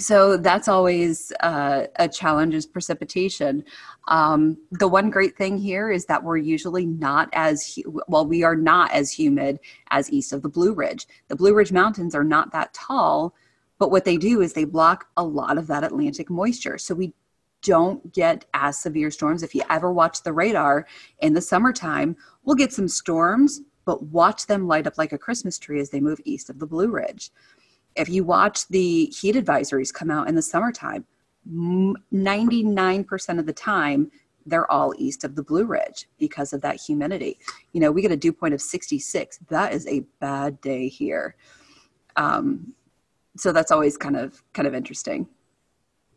so 0.00 0.36
that's 0.36 0.68
always 0.68 1.32
uh, 1.40 1.86
a 1.96 2.08
challenge 2.08 2.54
is 2.54 2.66
precipitation. 2.66 3.64
Um, 4.08 4.56
the 4.72 4.88
one 4.88 5.10
great 5.10 5.36
thing 5.36 5.58
here 5.58 5.90
is 5.90 6.06
that 6.06 6.24
we're 6.24 6.38
usually 6.38 6.86
not 6.86 7.28
as 7.32 7.74
hu- 7.74 8.00
well 8.08 8.26
we 8.26 8.42
are 8.42 8.56
not 8.56 8.90
as 8.92 9.12
humid 9.12 9.60
as 9.90 10.10
east 10.10 10.32
of 10.32 10.42
the 10.42 10.48
blue 10.48 10.72
ridge. 10.72 11.06
The 11.28 11.36
blue 11.36 11.54
ridge 11.54 11.72
mountains 11.72 12.14
are 12.14 12.24
not 12.24 12.52
that 12.52 12.74
tall 12.74 13.34
but 13.78 13.90
what 13.90 14.04
they 14.04 14.18
do 14.18 14.42
is 14.42 14.52
they 14.52 14.64
block 14.64 15.06
a 15.16 15.24
lot 15.24 15.56
of 15.56 15.66
that 15.68 15.84
atlantic 15.84 16.28
moisture. 16.28 16.76
So 16.76 16.94
we 16.94 17.14
don't 17.62 18.12
get 18.12 18.44
as 18.52 18.78
severe 18.78 19.10
storms. 19.10 19.42
If 19.42 19.54
you 19.54 19.62
ever 19.70 19.90
watch 19.90 20.22
the 20.22 20.34
radar 20.34 20.86
in 21.20 21.34
the 21.34 21.40
summertime 21.40 22.16
we'll 22.44 22.56
get 22.56 22.72
some 22.72 22.88
storms 22.88 23.60
but 23.84 24.02
watch 24.04 24.46
them 24.46 24.66
light 24.66 24.86
up 24.86 24.98
like 24.98 25.12
a 25.12 25.18
christmas 25.18 25.58
tree 25.58 25.80
as 25.80 25.90
they 25.90 26.00
move 26.00 26.20
east 26.24 26.50
of 26.50 26.58
the 26.58 26.66
blue 26.66 26.88
ridge 26.88 27.30
if 27.96 28.08
you 28.08 28.24
watch 28.24 28.66
the 28.68 29.06
heat 29.06 29.34
advisories 29.34 29.92
come 29.92 30.10
out 30.10 30.28
in 30.28 30.34
the 30.34 30.42
summertime, 30.42 31.04
99% 31.48 33.38
of 33.38 33.46
the 33.46 33.52
time, 33.52 34.10
they're 34.46 34.70
all 34.70 34.94
east 34.98 35.24
of 35.24 35.34
the 35.34 35.42
Blue 35.42 35.64
Ridge 35.64 36.08
because 36.18 36.52
of 36.52 36.60
that 36.62 36.80
humidity. 36.80 37.38
You 37.72 37.80
know, 37.80 37.90
we 37.90 38.02
get 38.02 38.10
a 38.10 38.16
dew 38.16 38.32
point 38.32 38.54
of 38.54 38.60
66. 38.60 39.38
That 39.48 39.72
is 39.72 39.86
a 39.86 40.00
bad 40.20 40.60
day 40.60 40.88
here. 40.88 41.36
Um, 42.16 42.74
so 43.36 43.52
that's 43.52 43.70
always 43.70 43.96
kind 43.96 44.16
of 44.16 44.42
kind 44.52 44.66
of 44.66 44.74
interesting. 44.74 45.26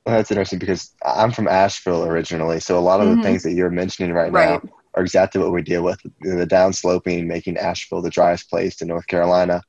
Well, 0.06 0.18
that's 0.18 0.32
interesting 0.32 0.60
because 0.60 0.92
I'm 1.06 1.32
from 1.32 1.48
Asheville 1.48 2.06
originally, 2.06 2.60
so 2.60 2.78
a 2.78 2.82
lot 2.82 3.00
of 3.00 3.08
mm-hmm. 3.08 3.18
the 3.18 3.24
things 3.24 3.44
that 3.44 3.54
you're 3.54 3.70
mentioning 3.70 4.12
right, 4.12 4.32
right, 4.32 4.62
now 4.64 4.70
are 4.96 5.02
exactly 5.02 5.40
what 5.42 5.54
we 5.54 5.62
deal 5.62 5.84
with. 5.84 6.02
The 6.22 6.46
downsloping 6.46 7.26
making 7.26 7.58
Asheville 7.58 8.02
the 8.02 8.10
driest 8.10 8.50
place 8.50 8.82
in 8.82 8.90
North 8.90 9.08
Carolina 9.08 9.62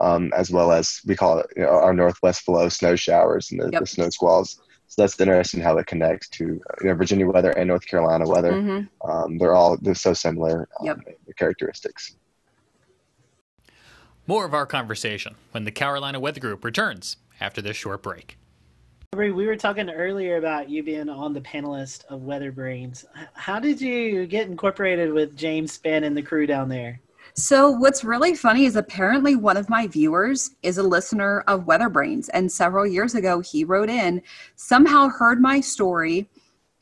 um, 0.00 0.32
as 0.34 0.50
well 0.50 0.72
as 0.72 1.00
we 1.06 1.14
call 1.14 1.38
it 1.38 1.46
you 1.56 1.62
know, 1.62 1.68
our 1.68 1.92
northwest 1.94 2.42
flow 2.42 2.68
snow 2.68 2.96
showers 2.96 3.50
and 3.50 3.60
the, 3.60 3.70
yep. 3.70 3.82
the, 3.82 3.86
snow 3.86 4.08
squalls. 4.10 4.60
So 4.86 5.02
that's 5.02 5.20
interesting 5.20 5.60
how 5.60 5.78
it 5.78 5.86
connects 5.86 6.28
to 6.30 6.44
you 6.44 6.62
know, 6.82 6.94
Virginia 6.94 7.26
weather 7.26 7.50
and 7.50 7.68
North 7.68 7.86
Carolina 7.86 8.26
weather. 8.26 8.52
Mm-hmm. 8.52 9.10
Um, 9.10 9.38
they're 9.38 9.54
all 9.54 9.76
they're 9.80 9.94
so 9.94 10.14
similar 10.14 10.68
um, 10.80 10.86
yep. 10.86 10.98
characteristics. 11.38 12.16
More 14.26 14.44
of 14.44 14.54
our 14.54 14.66
conversation 14.66 15.36
when 15.52 15.64
the 15.64 15.70
Carolina 15.70 16.20
Weather 16.20 16.40
Group 16.40 16.64
returns 16.64 17.16
after 17.40 17.62
this 17.62 17.76
short 17.76 18.02
break. 18.02 18.36
We 19.16 19.32
were 19.32 19.56
talking 19.56 19.90
earlier 19.90 20.36
about 20.36 20.70
you 20.70 20.84
being 20.84 21.08
on 21.08 21.34
the 21.34 21.40
panelist 21.40 22.04
of 22.04 22.22
Weather 22.22 22.52
Brains. 22.52 23.04
How 23.34 23.58
did 23.58 23.80
you 23.80 24.24
get 24.26 24.46
incorporated 24.46 25.12
with 25.12 25.36
James 25.36 25.76
Spann 25.76 26.04
and 26.04 26.16
the 26.16 26.22
crew 26.22 26.46
down 26.46 26.68
there? 26.68 27.00
So, 27.34 27.70
what's 27.70 28.04
really 28.04 28.34
funny 28.34 28.64
is 28.64 28.76
apparently 28.76 29.36
one 29.36 29.56
of 29.56 29.68
my 29.68 29.86
viewers 29.86 30.50
is 30.62 30.78
a 30.78 30.82
listener 30.82 31.42
of 31.46 31.66
Weather 31.66 31.88
Brains. 31.88 32.28
And 32.30 32.50
several 32.50 32.86
years 32.86 33.14
ago, 33.14 33.40
he 33.40 33.64
wrote 33.64 33.88
in, 33.88 34.22
somehow 34.56 35.08
heard 35.08 35.40
my 35.40 35.60
story, 35.60 36.28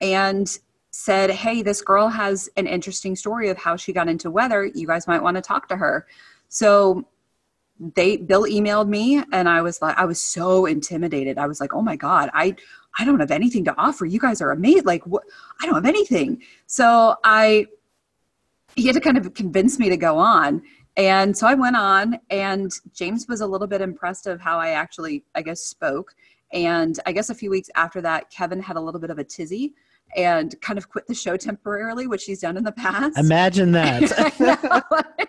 and 0.00 0.58
said, 0.90 1.30
Hey, 1.30 1.62
this 1.62 1.82
girl 1.82 2.08
has 2.08 2.48
an 2.56 2.66
interesting 2.66 3.14
story 3.14 3.48
of 3.50 3.58
how 3.58 3.76
she 3.76 3.92
got 3.92 4.08
into 4.08 4.30
weather. 4.30 4.64
You 4.64 4.86
guys 4.86 5.06
might 5.06 5.22
want 5.22 5.36
to 5.36 5.42
talk 5.42 5.68
to 5.68 5.76
her. 5.76 6.06
So, 6.48 7.06
they 7.94 8.16
Bill 8.16 8.42
emailed 8.42 8.88
me 8.88 9.22
and 9.32 9.48
I 9.48 9.62
was 9.62 9.80
like 9.80 9.96
I 9.96 10.04
was 10.04 10.20
so 10.20 10.66
intimidated. 10.66 11.38
I 11.38 11.46
was 11.46 11.60
like, 11.60 11.74
"Oh 11.74 11.82
my 11.82 11.96
god, 11.96 12.30
I 12.34 12.56
I 12.98 13.04
don't 13.04 13.20
have 13.20 13.30
anything 13.30 13.64
to 13.66 13.76
offer. 13.76 14.04
You 14.04 14.18
guys 14.18 14.40
are 14.40 14.50
amazing. 14.50 14.84
Like 14.84 15.06
what 15.06 15.22
I 15.60 15.66
don't 15.66 15.76
have 15.76 15.86
anything." 15.86 16.42
So 16.66 17.16
I 17.22 17.66
he 18.78 18.86
had 18.86 18.94
to 18.94 19.00
kind 19.00 19.18
of 19.18 19.34
convince 19.34 19.78
me 19.78 19.88
to 19.88 19.96
go 19.96 20.18
on. 20.18 20.62
And 20.96 21.36
so 21.36 21.46
I 21.46 21.54
went 21.54 21.76
on, 21.76 22.18
and 22.30 22.72
James 22.92 23.26
was 23.28 23.40
a 23.40 23.46
little 23.46 23.66
bit 23.66 23.80
impressed 23.80 24.26
of 24.26 24.40
how 24.40 24.58
I 24.58 24.70
actually, 24.70 25.24
I 25.34 25.42
guess, 25.42 25.60
spoke. 25.60 26.14
And 26.52 26.98
I 27.04 27.12
guess 27.12 27.28
a 27.28 27.34
few 27.34 27.50
weeks 27.50 27.68
after 27.74 28.00
that, 28.02 28.30
Kevin 28.30 28.60
had 28.60 28.76
a 28.76 28.80
little 28.80 29.00
bit 29.00 29.10
of 29.10 29.18
a 29.18 29.24
tizzy 29.24 29.74
and 30.16 30.58
kind 30.60 30.78
of 30.78 30.88
quit 30.88 31.06
the 31.06 31.14
show 31.14 31.36
temporarily, 31.36 32.06
which 32.06 32.24
he's 32.24 32.40
done 32.40 32.56
in 32.56 32.64
the 32.64 32.72
past. 32.72 33.18
Imagine 33.18 33.72
that. 33.72 34.02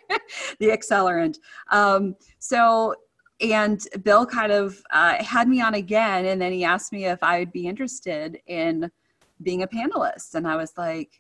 the 0.60 0.68
accelerant. 0.70 1.38
Um, 1.72 2.16
so, 2.38 2.96
and 3.42 3.86
Bill 4.04 4.26
kind 4.26 4.52
of 4.52 4.82
uh, 4.92 5.22
had 5.24 5.48
me 5.48 5.60
on 5.60 5.74
again, 5.74 6.26
and 6.26 6.42
then 6.42 6.52
he 6.52 6.64
asked 6.64 6.92
me 6.92 7.06
if 7.06 7.22
I'd 7.22 7.52
be 7.52 7.68
interested 7.68 8.40
in 8.48 8.92
being 9.42 9.64
a 9.64 9.68
panelist. 9.68 10.36
And 10.36 10.48
I 10.48 10.56
was 10.56 10.74
like, 10.78 11.20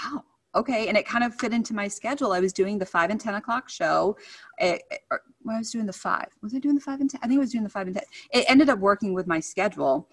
wow 0.00 0.22
okay 0.56 0.88
and 0.88 0.96
it 0.96 1.06
kind 1.06 1.22
of 1.22 1.34
fit 1.34 1.52
into 1.52 1.74
my 1.74 1.86
schedule. 1.86 2.32
I 2.32 2.40
was 2.40 2.52
doing 2.52 2.78
the 2.78 2.86
5 2.86 3.10
and 3.10 3.20
10 3.20 3.34
o'clock 3.34 3.68
show. 3.68 4.16
It, 4.58 4.82
it, 4.90 5.00
i 5.10 5.58
was 5.58 5.70
doing 5.70 5.86
the 5.86 5.92
5 5.92 6.26
was 6.42 6.54
i 6.54 6.58
doing 6.58 6.74
the 6.74 6.80
5 6.80 7.00
and 7.00 7.10
10 7.10 7.20
i 7.22 7.28
think 7.28 7.38
i 7.38 7.40
was 7.40 7.52
doing 7.52 7.62
the 7.62 7.70
5 7.70 7.86
and 7.88 7.96
10 7.96 8.04
it 8.32 8.46
ended 8.48 8.68
up 8.68 8.78
working 8.78 9.14
with 9.14 9.26
my 9.26 9.38
schedule 9.38 10.08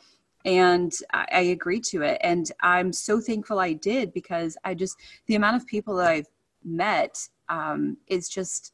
and 0.45 0.91
I, 1.13 1.25
I 1.31 1.41
agreed 1.57 1.83
to 1.85 2.01
it. 2.03 2.17
And 2.21 2.51
i'm 2.61 2.93
so 2.93 3.19
thankful 3.19 3.59
i 3.59 3.73
did 3.73 4.13
because 4.13 4.57
i 4.63 4.73
just 4.73 4.97
the 5.27 5.35
amount 5.35 5.55
of 5.55 5.65
people 5.65 5.95
that 5.95 6.07
i've 6.07 6.27
met 6.63 7.17
um, 7.49 7.97
is 8.07 8.29
just 8.29 8.73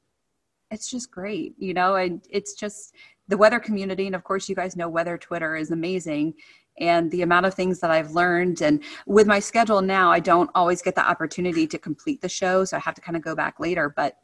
it's 0.72 0.90
just 0.90 1.12
great 1.12 1.56
you 1.58 1.74
know? 1.74 1.96
And 1.96 2.22
it's 2.30 2.54
just 2.54 2.94
the 3.28 3.38
weather 3.38 3.60
community 3.60 4.08
and 4.08 4.16
of 4.16 4.24
course 4.24 4.50
you 4.50 4.56
guys 4.56 4.76
know 4.76 4.90
weather 4.90 5.18
twitter 5.18 5.56
is 5.56 5.72
amazing 5.72 6.34
and 6.80 7.12
the 7.12 7.22
amount 7.22 7.46
of 7.46 7.54
things 7.54 7.80
that 7.80 7.92
I've 7.92 8.12
learned. 8.12 8.62
And 8.62 8.84
with 9.06 9.28
my 9.28 9.40
schedule 9.40 9.82
now, 9.82 10.12
I 10.12 10.20
don't 10.20 10.50
always 10.56 10.82
get 10.82 10.96
the 10.96 11.08
opportunity 11.08 11.68
to 11.68 11.78
complete 11.78 12.22
the 12.22 12.30
show, 12.30 12.66
so 12.66 12.78
I 12.78 12.80
have 12.80 12.96
to 12.96 13.02
kind 13.02 13.16
of 13.16 13.22
go 13.22 13.36
back 13.36 13.60
later. 13.60 13.94
But 13.96 14.18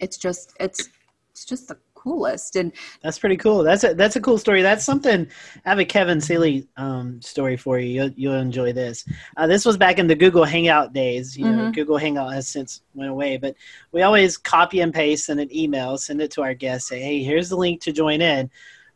it's 0.00 0.18
just 0.18 0.54
it's 0.60 0.88
it's 1.30 1.44
just 1.44 1.68
the 1.68 1.76
coolest 1.94 2.54
and 2.54 2.72
that's 3.02 3.18
pretty 3.18 3.36
cool 3.36 3.64
that's 3.64 3.82
a 3.82 3.92
that's 3.94 4.14
a 4.14 4.20
cool 4.20 4.38
story 4.38 4.62
that's 4.62 4.84
something 4.84 5.26
i 5.64 5.68
have 5.68 5.80
a 5.80 5.84
kevin 5.84 6.20
selle 6.20 6.62
um, 6.76 7.20
story 7.20 7.56
for 7.56 7.80
you 7.80 7.88
you'll, 7.88 8.10
you'll 8.10 8.34
enjoy 8.34 8.72
this 8.72 9.04
uh, 9.36 9.46
this 9.46 9.64
was 9.64 9.76
back 9.76 9.98
in 9.98 10.06
the 10.06 10.14
google 10.14 10.44
hangout 10.44 10.92
days 10.92 11.36
you 11.36 11.44
mm-hmm. 11.44 11.56
know 11.56 11.72
google 11.72 11.98
hangout 11.98 12.32
has 12.32 12.46
since 12.46 12.82
went 12.94 13.10
away 13.10 13.36
but 13.36 13.56
we 13.90 14.02
always 14.02 14.36
copy 14.36 14.80
and 14.80 14.94
paste 14.94 15.28
in 15.30 15.40
an 15.40 15.54
email 15.54 15.98
send 15.98 16.20
it 16.22 16.30
to 16.30 16.42
our 16.42 16.54
guests 16.54 16.88
say 16.88 17.00
hey 17.00 17.24
here's 17.24 17.48
the 17.48 17.56
link 17.56 17.80
to 17.80 17.90
join 17.90 18.22
in 18.22 18.48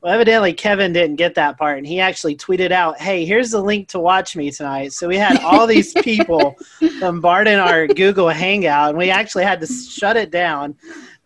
well, 0.02 0.14
evidently 0.14 0.54
Kevin 0.54 0.94
didn't 0.94 1.16
get 1.16 1.34
that 1.34 1.58
part, 1.58 1.76
and 1.76 1.86
he 1.86 2.00
actually 2.00 2.34
tweeted 2.34 2.72
out, 2.72 2.98
"Hey, 2.98 3.26
here's 3.26 3.50
the 3.50 3.60
link 3.60 3.88
to 3.88 4.00
watch 4.00 4.34
me 4.34 4.50
tonight." 4.50 4.92
So 4.92 5.08
we 5.08 5.18
had 5.18 5.38
all 5.40 5.66
these 5.66 5.92
people 6.02 6.56
bombarding 7.00 7.58
our 7.58 7.86
Google 7.86 8.30
Hangout, 8.30 8.90
and 8.90 8.98
we 8.98 9.10
actually 9.10 9.44
had 9.44 9.60
to 9.60 9.66
shut 9.66 10.16
it 10.16 10.30
down 10.30 10.74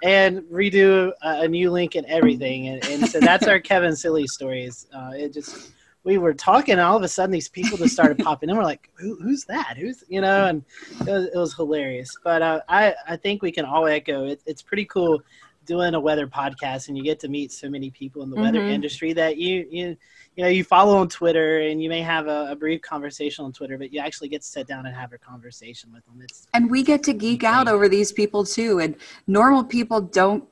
and 0.03 0.43
redo 0.43 1.13
a, 1.23 1.43
a 1.43 1.49
new 1.49 1.71
link 1.71 1.95
and 1.95 2.05
everything. 2.07 2.69
And, 2.69 2.85
and, 2.87 3.09
so 3.09 3.21
that's 3.21 3.47
our 3.47 3.61
Kevin 3.71 3.95
Selle 3.95 4.27
stories. 4.27 4.89
Uh, 4.93 5.13
it 5.15 5.33
just 5.33 5.71
we 6.03 6.19
were 6.19 6.35
talking, 6.35 6.73
and 6.73 6.81
all 6.81 6.97
of 6.97 7.05
a 7.05 7.09
sudden 7.09 7.31
these 7.31 7.49
people 7.49 7.79
just 7.79 7.95
started 7.95 8.19
popping 8.19 8.51
in. 8.51 8.57
We're 8.57 8.65
like, 8.65 8.91
Who, 8.95 9.15
"Who's 9.23 9.45
that? 9.45 9.77
Who's 9.79 10.03
you 10.09 10.21
know?" 10.21 10.47
And 10.47 10.65
it 11.03 11.11
was, 11.11 11.27
it 11.27 11.39
was 11.39 11.55
hilarious. 11.55 12.11
But 12.25 12.43
uh, 12.43 12.61
I 12.69 12.95
I 13.07 13.17
think 13.17 13.41
we 13.41 13.53
can 13.53 13.65
all 13.65 13.87
echo 13.87 14.27
it, 14.27 14.43
it's 14.47 14.63
pretty 14.63 14.85
cool 14.87 15.23
doing 15.65 15.95
a 15.95 16.01
weather 16.01 16.27
podcast 16.27 16.89
and 16.89 16.97
you 16.97 17.03
get 17.03 17.21
to 17.21 17.29
meet 17.29 17.53
so 17.53 17.69
many 17.69 17.91
people 17.91 18.23
in 18.23 18.31
the 18.31 18.37
mm-hmm. 18.37 18.45
weather 18.45 18.63
industry 18.63 19.13
that 19.13 19.37
you 19.37 19.67
you 19.71 19.97
you 20.37 20.45
know 20.45 20.49
you 20.49 20.65
follow 20.65 20.97
on 20.97 21.09
Twitter 21.09 21.61
and 21.61 21.83
you 21.83 21.89
may 21.89 22.03
have 22.03 22.27
a, 22.27 22.49
a, 22.51 22.57
brief 22.57 22.83
conversation 22.83 23.45
on 23.45 23.53
Twitter, 23.53 23.79
but 23.79 23.93
you 23.93 24.01
actually 24.01 24.29
get 24.29 24.43
to 24.43 24.47
sit 24.47 24.67
down 24.67 24.87
and 24.87 24.95
have 24.95 25.13
a 25.13 25.19
conversation 25.19 25.93
with 25.93 26.05
them. 26.07 26.21
It's 26.23 26.47
and 26.55 26.71
we 26.71 26.83
get 26.83 27.03
to 27.05 27.13
geek 27.13 27.43
insane. 27.43 27.55
out 27.55 27.69
over 27.69 27.89
these 27.89 28.13
people 28.13 28.45
too, 28.45 28.81
and 28.81 28.97
normal 29.27 29.65
people 29.65 30.01
don't 30.01 30.45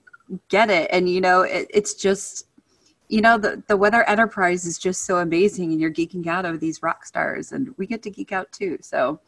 get 0.49 0.71
it. 0.71 0.89
And 0.93 1.09
you 1.09 1.21
know, 1.21 1.43
it, 1.43 1.69
it's 1.71 1.95
just 1.95 2.47
you 3.09 3.21
know 3.21 3.39
the 3.39 3.63
the 3.67 3.77
weather 3.77 4.05
enterprise 4.05 4.65
is 4.65 4.79
just 4.79 5.05
so 5.05 5.19
amazing, 5.19 5.73
and 5.73 5.81
you're 5.81 5.93
geeking 5.93 6.27
out 6.27 6.47
over 6.47 6.59
these 6.59 6.83
rock 6.83 7.05
stars, 7.05 7.53
and 7.53 7.75
we 7.77 7.87
get 7.87 8.03
to 8.03 8.11
geek 8.11 8.33
out 8.33 8.51
too. 8.53 8.79
So 8.81 9.21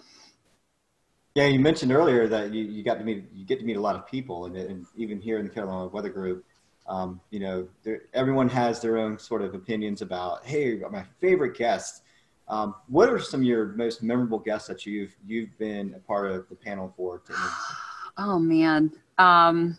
yeah, 1.34 1.46
you 1.46 1.58
mentioned 1.58 1.90
earlier 1.90 2.28
that 2.28 2.52
you, 2.52 2.64
you 2.64 2.84
got 2.84 2.98
to 2.98 3.04
meet 3.04 3.24
you 3.32 3.44
get 3.44 3.58
to 3.58 3.64
meet 3.64 3.76
a 3.76 3.80
lot 3.80 3.96
of 3.96 4.06
people, 4.06 4.46
and, 4.46 4.56
and 4.56 4.86
even 4.96 5.20
here 5.20 5.38
in 5.38 5.44
the 5.44 5.50
Carolina 5.50 5.88
Weather 5.88 6.08
Group, 6.08 6.44
um, 6.86 7.20
you 7.30 7.40
know, 7.40 7.68
everyone 8.12 8.48
has 8.48 8.80
their 8.80 8.98
own 8.98 9.18
sort 9.18 9.42
of 9.42 9.54
opinions 9.54 10.00
about. 10.00 10.44
Hey, 10.44 10.80
my 10.90 11.04
favorite 11.20 11.56
guest. 11.56 12.02
Um, 12.46 12.74
what 12.88 13.08
are 13.08 13.18
some 13.18 13.40
of 13.40 13.46
your 13.46 13.66
most 13.68 14.02
memorable 14.02 14.38
guests 14.38 14.68
that 14.68 14.86
you've 14.86 15.16
you've 15.26 15.56
been 15.58 15.94
a 15.96 15.98
part 15.98 16.30
of 16.30 16.48
the 16.48 16.54
panel 16.54 16.92
for? 16.96 17.22
oh 18.18 18.38
man, 18.38 18.92
um, 19.18 19.76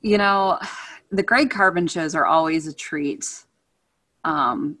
you 0.00 0.18
know, 0.18 0.58
the 1.12 1.22
Greg 1.22 1.50
Carbin 1.50 1.86
shows 1.86 2.16
are 2.16 2.26
always 2.26 2.66
a 2.66 2.72
treat. 2.72 3.44
Um, 4.24 4.78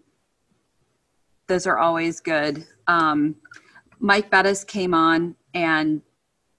those 1.46 1.66
are 1.66 1.78
always 1.78 2.20
good. 2.20 2.66
Um, 2.86 3.36
Mike 4.00 4.30
Bettes 4.30 4.66
came 4.66 4.94
on 4.94 5.36
and 5.54 6.02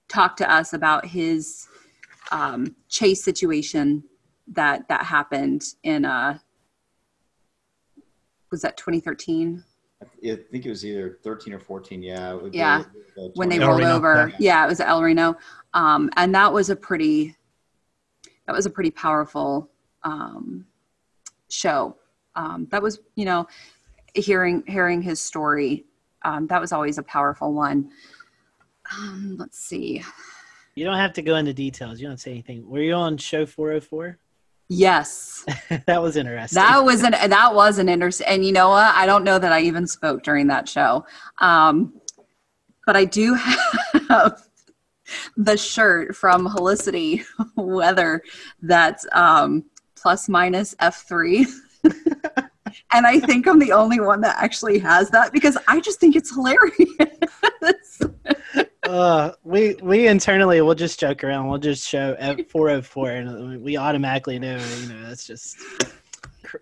talked 0.08 0.38
to 0.38 0.50
us 0.50 0.72
about 0.72 1.04
his 1.06 1.68
um, 2.30 2.74
chase 2.88 3.22
situation 3.22 4.04
that 4.48 4.88
that 4.88 5.04
happened 5.04 5.62
in 5.84 6.04
uh 6.04 6.36
was 8.50 8.60
that 8.62 8.76
2013 8.76 9.62
I 10.02 10.36
think 10.50 10.66
it 10.66 10.68
was 10.68 10.84
either 10.84 11.18
13 11.22 11.54
or 11.54 11.60
14 11.60 12.02
yeah 12.02 12.38
yeah 12.50 12.82
the, 13.14 13.22
the 13.22 13.32
when 13.34 13.48
they 13.48 13.60
rolled 13.60 13.78
Reno. 13.78 13.94
over 13.94 14.28
yeah. 14.30 14.36
yeah. 14.40 14.64
it 14.64 14.68
was 14.68 14.80
El 14.80 15.00
Reno 15.00 15.36
um, 15.74 16.10
and 16.16 16.34
that 16.34 16.52
was 16.52 16.70
a 16.70 16.76
pretty 16.76 17.36
that 18.46 18.54
was 18.54 18.66
a 18.66 18.70
pretty 18.70 18.90
powerful 18.90 19.70
um, 20.02 20.66
show. 21.48 21.96
Um, 22.34 22.66
that 22.70 22.82
was, 22.82 23.00
you 23.14 23.24
know, 23.24 23.46
hearing 24.14 24.62
hearing 24.66 25.02
his 25.02 25.20
story. 25.20 25.84
Um, 26.24 26.46
that 26.48 26.60
was 26.60 26.72
always 26.72 26.98
a 26.98 27.02
powerful 27.02 27.52
one. 27.52 27.90
Um, 28.92 29.36
let's 29.38 29.58
see. 29.58 30.02
You 30.74 30.84
don't 30.84 30.96
have 30.96 31.12
to 31.14 31.22
go 31.22 31.36
into 31.36 31.52
details. 31.52 32.00
You 32.00 32.08
don't 32.08 32.20
say 32.20 32.30
anything. 32.30 32.68
Were 32.68 32.80
you 32.80 32.94
on 32.94 33.16
show 33.18 33.44
404? 33.44 34.18
Yes, 34.68 35.44
that 35.86 36.00
was 36.00 36.16
interesting. 36.16 36.62
that 36.62 36.82
was 36.82 37.02
an 37.02 37.12
that 37.12 37.54
was 37.54 37.78
an 37.78 37.90
interesting. 37.90 38.26
And 38.26 38.44
you 38.44 38.52
know 38.52 38.70
what? 38.70 38.94
I 38.94 39.04
don't 39.04 39.22
know 39.22 39.38
that 39.38 39.52
I 39.52 39.60
even 39.60 39.86
spoke 39.86 40.22
during 40.22 40.46
that 40.46 40.66
show, 40.66 41.04
um, 41.38 42.00
but 42.86 42.96
I 42.96 43.04
do 43.04 43.34
have 44.08 44.42
the 45.36 45.58
shirt 45.58 46.16
from 46.16 46.48
Helicity 46.48 47.22
Weather 47.56 48.22
that's 48.62 49.06
um, 49.12 49.64
plus 49.94 50.26
minus 50.28 50.74
F 50.80 51.04
three. 51.06 51.46
And 52.92 53.06
I 53.06 53.20
think 53.20 53.46
I'm 53.46 53.58
the 53.58 53.72
only 53.72 54.00
one 54.00 54.20
that 54.22 54.36
actually 54.38 54.78
has 54.80 55.10
that 55.10 55.32
because 55.32 55.56
I 55.68 55.80
just 55.80 56.00
think 56.00 56.16
it's 56.16 56.34
hilarious. 56.34 58.00
uh, 58.84 59.32
we 59.44 59.76
we 59.82 60.08
internally 60.08 60.60
we'll 60.60 60.74
just 60.74 60.98
joke 60.98 61.24
around. 61.24 61.48
We'll 61.48 61.58
just 61.58 61.88
show 61.88 62.16
at 62.18 62.50
404, 62.50 63.10
and 63.10 63.62
we 63.62 63.76
automatically 63.76 64.38
know. 64.38 64.58
You 64.80 64.88
know, 64.88 65.08
that's 65.08 65.26
just 65.26 65.56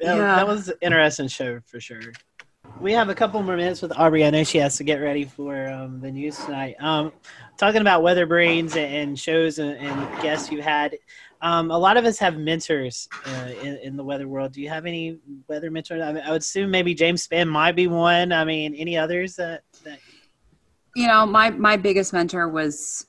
yeah. 0.00 0.16
that 0.16 0.46
was 0.46 0.68
an 0.68 0.76
interesting 0.82 1.28
show 1.28 1.60
for 1.66 1.80
sure. 1.80 2.00
We 2.80 2.92
have 2.92 3.08
a 3.08 3.14
couple 3.14 3.42
more 3.42 3.56
minutes 3.56 3.82
with 3.82 3.92
Aubrey. 3.98 4.24
I 4.24 4.30
know 4.30 4.44
she 4.44 4.58
has 4.58 4.76
to 4.76 4.84
get 4.84 4.96
ready 4.96 5.24
for 5.24 5.68
um, 5.68 6.00
the 6.00 6.10
news 6.10 6.38
tonight. 6.38 6.76
Um, 6.80 7.12
talking 7.60 7.82
about 7.82 8.02
weather 8.02 8.24
brains 8.24 8.74
and 8.74 9.18
shows 9.18 9.58
and, 9.58 9.78
guests 10.22 10.50
you 10.50 10.62
had. 10.62 10.96
Um, 11.42 11.70
a 11.70 11.78
lot 11.78 11.96
of 11.96 12.06
us 12.06 12.18
have 12.18 12.38
mentors 12.38 13.08
uh, 13.26 13.50
in, 13.62 13.76
in, 13.78 13.96
the 13.96 14.04
weather 14.04 14.28
world. 14.28 14.52
Do 14.52 14.60
you 14.60 14.68
have 14.70 14.86
any 14.86 15.18
weather 15.46 15.70
mentors? 15.70 16.02
I, 16.02 16.12
mean, 16.12 16.22
I 16.26 16.32
would 16.32 16.42
assume 16.42 16.70
maybe 16.70 16.94
James 16.94 17.26
Spann 17.26 17.48
might 17.48 17.76
be 17.76 17.86
one. 17.86 18.32
I 18.32 18.44
mean, 18.44 18.74
any 18.74 18.96
others 18.96 19.36
that, 19.36 19.62
that 19.84 19.98
you 20.96 21.06
know, 21.06 21.24
my 21.24 21.50
my 21.50 21.76
biggest 21.76 22.12
mentor 22.12 22.48
was 22.48 23.06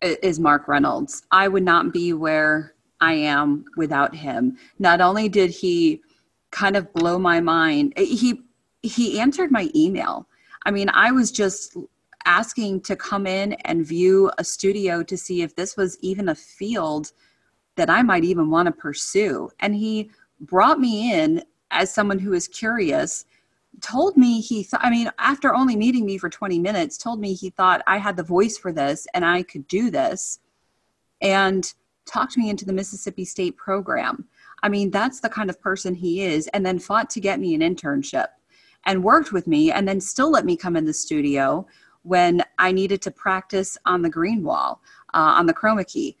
is 0.00 0.38
Mark 0.38 0.68
Reynolds. 0.68 1.22
I 1.30 1.48
would 1.48 1.64
not 1.64 1.92
be 1.92 2.12
where 2.12 2.74
I 3.00 3.14
am 3.14 3.64
without 3.76 4.14
him. 4.14 4.58
Not 4.78 5.00
only 5.00 5.28
did 5.28 5.50
he 5.50 6.02
kind 6.50 6.76
of 6.76 6.92
blow 6.92 7.18
my 7.18 7.40
mind, 7.40 7.94
he 7.96 8.42
he 8.82 9.18
answered 9.18 9.50
my 9.50 9.70
email. 9.74 10.26
I 10.66 10.70
mean, 10.70 10.88
I 10.90 11.10
was 11.10 11.32
just 11.32 11.76
asking 12.24 12.80
to 12.82 12.96
come 12.96 13.26
in 13.26 13.52
and 13.64 13.86
view 13.86 14.30
a 14.38 14.44
studio 14.44 15.02
to 15.02 15.16
see 15.16 15.42
if 15.42 15.54
this 15.54 15.76
was 15.76 15.98
even 16.00 16.28
a 16.28 16.34
field 16.34 17.12
that 17.76 17.90
I 17.90 18.02
might 18.02 18.24
even 18.24 18.50
want 18.50 18.66
to 18.66 18.72
pursue. 18.72 19.50
And 19.60 19.74
he 19.74 20.10
brought 20.40 20.80
me 20.80 21.12
in 21.14 21.42
as 21.70 21.92
someone 21.92 22.18
who 22.18 22.32
is 22.32 22.48
curious 22.48 23.24
told 23.80 24.16
me 24.16 24.40
he 24.40 24.62
thought 24.62 24.80
i 24.82 24.90
mean 24.90 25.10
after 25.18 25.54
only 25.54 25.76
meeting 25.76 26.04
me 26.04 26.18
for 26.18 26.28
20 26.28 26.58
minutes 26.58 26.98
told 26.98 27.20
me 27.20 27.32
he 27.32 27.50
thought 27.50 27.82
i 27.86 27.98
had 27.98 28.16
the 28.16 28.22
voice 28.22 28.58
for 28.58 28.72
this 28.72 29.06
and 29.14 29.24
i 29.24 29.42
could 29.42 29.66
do 29.68 29.90
this 29.90 30.40
and 31.20 31.74
talked 32.06 32.36
me 32.36 32.50
into 32.50 32.64
the 32.64 32.72
mississippi 32.72 33.24
state 33.24 33.56
program 33.56 34.26
i 34.62 34.68
mean 34.68 34.90
that's 34.90 35.20
the 35.20 35.28
kind 35.28 35.48
of 35.48 35.60
person 35.60 35.94
he 35.94 36.22
is 36.22 36.48
and 36.48 36.66
then 36.66 36.78
fought 36.78 37.08
to 37.08 37.20
get 37.20 37.38
me 37.38 37.54
an 37.54 37.60
internship 37.60 38.26
and 38.86 39.04
worked 39.04 39.32
with 39.32 39.46
me 39.46 39.70
and 39.70 39.86
then 39.86 40.00
still 40.00 40.30
let 40.30 40.44
me 40.44 40.56
come 40.56 40.76
in 40.76 40.84
the 40.84 40.92
studio 40.92 41.66
when 42.02 42.42
i 42.58 42.72
needed 42.72 43.02
to 43.02 43.10
practice 43.10 43.76
on 43.84 44.02
the 44.02 44.10
green 44.10 44.42
wall 44.42 44.80
uh, 45.14 45.34
on 45.36 45.46
the 45.46 45.54
chroma 45.54 45.86
key 45.86 46.16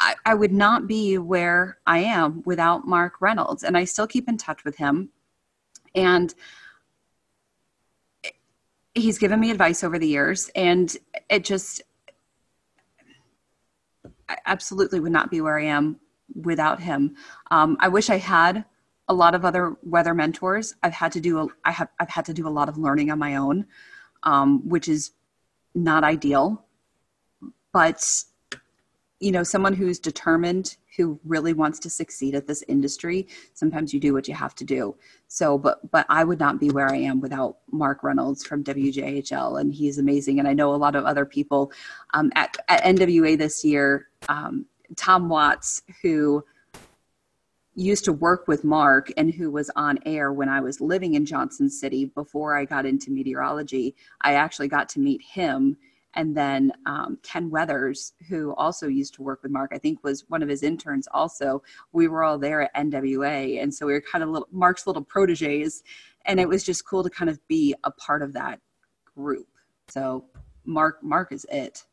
I, 0.00 0.14
I 0.24 0.34
would 0.34 0.52
not 0.52 0.86
be 0.86 1.18
where 1.18 1.78
i 1.86 1.98
am 1.98 2.42
without 2.44 2.86
mark 2.86 3.20
reynolds 3.20 3.62
and 3.62 3.76
i 3.76 3.84
still 3.84 4.06
keep 4.06 4.28
in 4.28 4.36
touch 4.36 4.64
with 4.64 4.76
him 4.76 5.10
and 5.94 6.34
he's 8.94 9.18
given 9.18 9.40
me 9.40 9.50
advice 9.50 9.84
over 9.84 9.98
the 9.98 10.08
years 10.08 10.50
and 10.54 10.96
it 11.30 11.44
just 11.44 11.82
I 14.28 14.36
absolutely 14.46 15.00
would 15.00 15.12
not 15.12 15.30
be 15.30 15.40
where 15.40 15.58
I 15.58 15.64
am 15.64 15.98
without 16.34 16.80
him. 16.80 17.16
Um, 17.50 17.76
I 17.80 17.88
wish 17.88 18.10
I 18.10 18.18
had 18.18 18.64
a 19.08 19.14
lot 19.14 19.34
of 19.34 19.44
other 19.44 19.76
weather 19.82 20.14
mentors. 20.14 20.74
I've 20.82 20.92
had 20.92 21.12
to 21.12 21.20
do 21.20 21.38
a, 21.40 21.46
I 21.64 21.70
have 21.72 21.88
I've 21.98 22.10
had 22.10 22.26
to 22.26 22.34
do 22.34 22.46
a 22.46 22.50
lot 22.50 22.68
of 22.68 22.76
learning 22.76 23.10
on 23.10 23.18
my 23.18 23.36
own, 23.36 23.66
um, 24.22 24.66
which 24.68 24.88
is 24.88 25.12
not 25.74 26.04
ideal. 26.04 26.64
But 27.72 28.04
you 29.20 29.32
know, 29.32 29.42
someone 29.42 29.74
who's 29.74 29.98
determined 29.98 30.76
who 30.98 31.18
really 31.24 31.52
wants 31.52 31.78
to 31.78 31.88
succeed 31.88 32.34
at 32.34 32.46
this 32.46 32.64
industry 32.66 33.26
sometimes 33.54 33.94
you 33.94 34.00
do 34.00 34.12
what 34.12 34.26
you 34.26 34.34
have 34.34 34.54
to 34.54 34.64
do 34.64 34.94
so 35.28 35.56
but 35.56 35.90
but 35.90 36.04
i 36.08 36.24
would 36.24 36.40
not 36.40 36.58
be 36.58 36.70
where 36.70 36.90
i 36.90 36.96
am 36.96 37.20
without 37.20 37.58
mark 37.70 38.02
reynolds 38.02 38.44
from 38.44 38.64
wjhl 38.64 39.60
and 39.60 39.72
he's 39.72 39.98
amazing 39.98 40.40
and 40.40 40.48
i 40.48 40.52
know 40.52 40.74
a 40.74 40.76
lot 40.76 40.96
of 40.96 41.04
other 41.04 41.24
people 41.24 41.72
um, 42.14 42.30
at, 42.34 42.56
at 42.68 42.82
nwa 42.82 43.38
this 43.38 43.64
year 43.64 44.08
um, 44.28 44.66
tom 44.96 45.28
watts 45.28 45.82
who 46.02 46.44
used 47.78 48.04
to 48.04 48.12
work 48.12 48.48
with 48.48 48.64
Mark 48.64 49.12
and 49.16 49.32
who 49.32 49.50
was 49.50 49.70
on 49.76 49.98
air 50.04 50.32
when 50.32 50.48
I 50.48 50.60
was 50.60 50.80
living 50.80 51.14
in 51.14 51.24
Johnson 51.24 51.70
City 51.70 52.06
before 52.06 52.56
I 52.56 52.64
got 52.64 52.86
into 52.86 53.10
meteorology. 53.10 53.94
I 54.22 54.34
actually 54.34 54.68
got 54.68 54.88
to 54.90 55.00
meet 55.00 55.22
him 55.22 55.76
and 56.14 56.36
then 56.36 56.72
um, 56.86 57.18
Ken 57.22 57.50
Weathers, 57.50 58.14
who 58.28 58.54
also 58.54 58.88
used 58.88 59.14
to 59.14 59.22
work 59.22 59.42
with 59.42 59.52
Mark, 59.52 59.70
I 59.72 59.78
think 59.78 60.02
was 60.02 60.24
one 60.28 60.42
of 60.42 60.48
his 60.48 60.62
interns. 60.62 61.06
Also, 61.12 61.62
we 61.92 62.08
were 62.08 62.24
all 62.24 62.38
there 62.38 62.62
at 62.62 62.74
NWA, 62.74 63.62
and 63.62 63.72
so 63.72 63.86
we 63.86 63.92
were 63.92 64.00
kind 64.00 64.24
of 64.24 64.30
little, 64.30 64.48
Mark's 64.50 64.86
little 64.86 65.04
proteges, 65.04 65.82
and 66.24 66.40
it 66.40 66.48
was 66.48 66.64
just 66.64 66.86
cool 66.86 67.04
to 67.04 67.10
kind 67.10 67.28
of 67.28 67.38
be 67.46 67.74
a 67.84 67.90
part 67.90 68.22
of 68.22 68.32
that 68.32 68.60
group. 69.14 69.46
So 69.88 70.24
Mark, 70.64 71.02
Mark 71.02 71.30
is 71.30 71.46
it. 71.52 71.84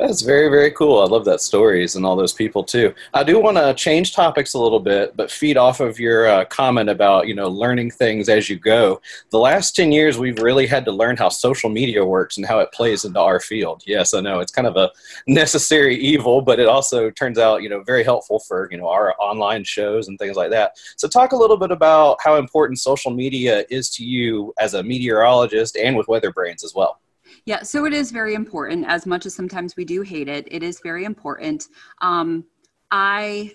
That's 0.00 0.22
very, 0.22 0.48
very 0.48 0.70
cool. 0.70 1.02
I 1.02 1.04
love 1.04 1.26
that 1.26 1.42
stories 1.42 1.94
and 1.94 2.06
all 2.06 2.16
those 2.16 2.32
people 2.32 2.64
too. 2.64 2.94
I 3.12 3.22
do 3.22 3.38
want 3.38 3.58
to 3.58 3.74
change 3.74 4.14
topics 4.14 4.54
a 4.54 4.58
little 4.58 4.80
bit, 4.80 5.14
but 5.14 5.30
feed 5.30 5.58
off 5.58 5.78
of 5.80 6.00
your 6.00 6.26
uh, 6.26 6.46
comment 6.46 6.88
about 6.88 7.28
you 7.28 7.34
know 7.34 7.48
learning 7.48 7.90
things 7.90 8.30
as 8.30 8.48
you 8.48 8.56
go. 8.56 9.02
The 9.28 9.38
last 9.38 9.76
ten 9.76 9.92
years, 9.92 10.16
we've 10.16 10.38
really 10.38 10.66
had 10.66 10.86
to 10.86 10.90
learn 10.90 11.18
how 11.18 11.28
social 11.28 11.68
media 11.68 12.02
works 12.02 12.38
and 12.38 12.46
how 12.46 12.60
it 12.60 12.72
plays 12.72 13.04
into 13.04 13.20
our 13.20 13.40
field. 13.40 13.82
Yes, 13.86 14.14
I 14.14 14.20
know 14.22 14.40
it's 14.40 14.52
kind 14.52 14.66
of 14.66 14.78
a 14.78 14.90
necessary 15.26 15.96
evil, 15.96 16.40
but 16.40 16.58
it 16.58 16.66
also 16.66 17.10
turns 17.10 17.38
out 17.38 17.62
you 17.62 17.68
know 17.68 17.82
very 17.82 18.02
helpful 18.02 18.40
for 18.40 18.68
you 18.70 18.78
know 18.78 18.88
our 18.88 19.14
online 19.20 19.64
shows 19.64 20.08
and 20.08 20.18
things 20.18 20.34
like 20.34 20.50
that. 20.50 20.78
So, 20.96 21.08
talk 21.08 21.32
a 21.32 21.36
little 21.36 21.58
bit 21.58 21.72
about 21.72 22.16
how 22.24 22.36
important 22.36 22.78
social 22.78 23.10
media 23.10 23.64
is 23.68 23.90
to 23.96 24.04
you 24.04 24.54
as 24.58 24.72
a 24.72 24.82
meteorologist 24.82 25.76
and 25.76 25.94
with 25.94 26.08
Weather 26.08 26.32
Brains 26.32 26.64
as 26.64 26.74
well. 26.74 27.00
Yeah, 27.46 27.62
so 27.62 27.84
it 27.86 27.92
is 27.92 28.10
very 28.10 28.34
important. 28.34 28.86
As 28.86 29.06
much 29.06 29.26
as 29.26 29.34
sometimes 29.34 29.76
we 29.76 29.84
do 29.84 30.02
hate 30.02 30.28
it, 30.28 30.46
it 30.50 30.62
is 30.62 30.80
very 30.82 31.04
important. 31.04 31.68
Um, 32.00 32.44
I 32.90 33.54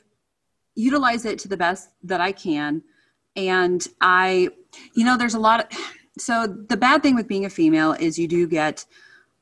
utilize 0.76 1.26
it 1.26 1.40
to 1.40 1.48
the 1.48 1.58
best 1.58 1.90
that 2.04 2.22
I 2.22 2.32
can, 2.32 2.82
and 3.36 3.88
I, 4.02 4.50
you 4.96 5.06
know, 5.06 5.18
there's 5.18 5.36
a 5.36 5.40
lot 5.40 5.62
of. 5.62 5.80
So 6.18 6.48
the 6.48 6.78
bad 6.78 7.04
thing 7.04 7.16
with 7.16 7.28
being 7.28 7.46
a 7.46 7.50
female 7.50 7.92
is 7.94 8.18
you 8.18 8.28
do 8.28 8.48
get 8.48 8.86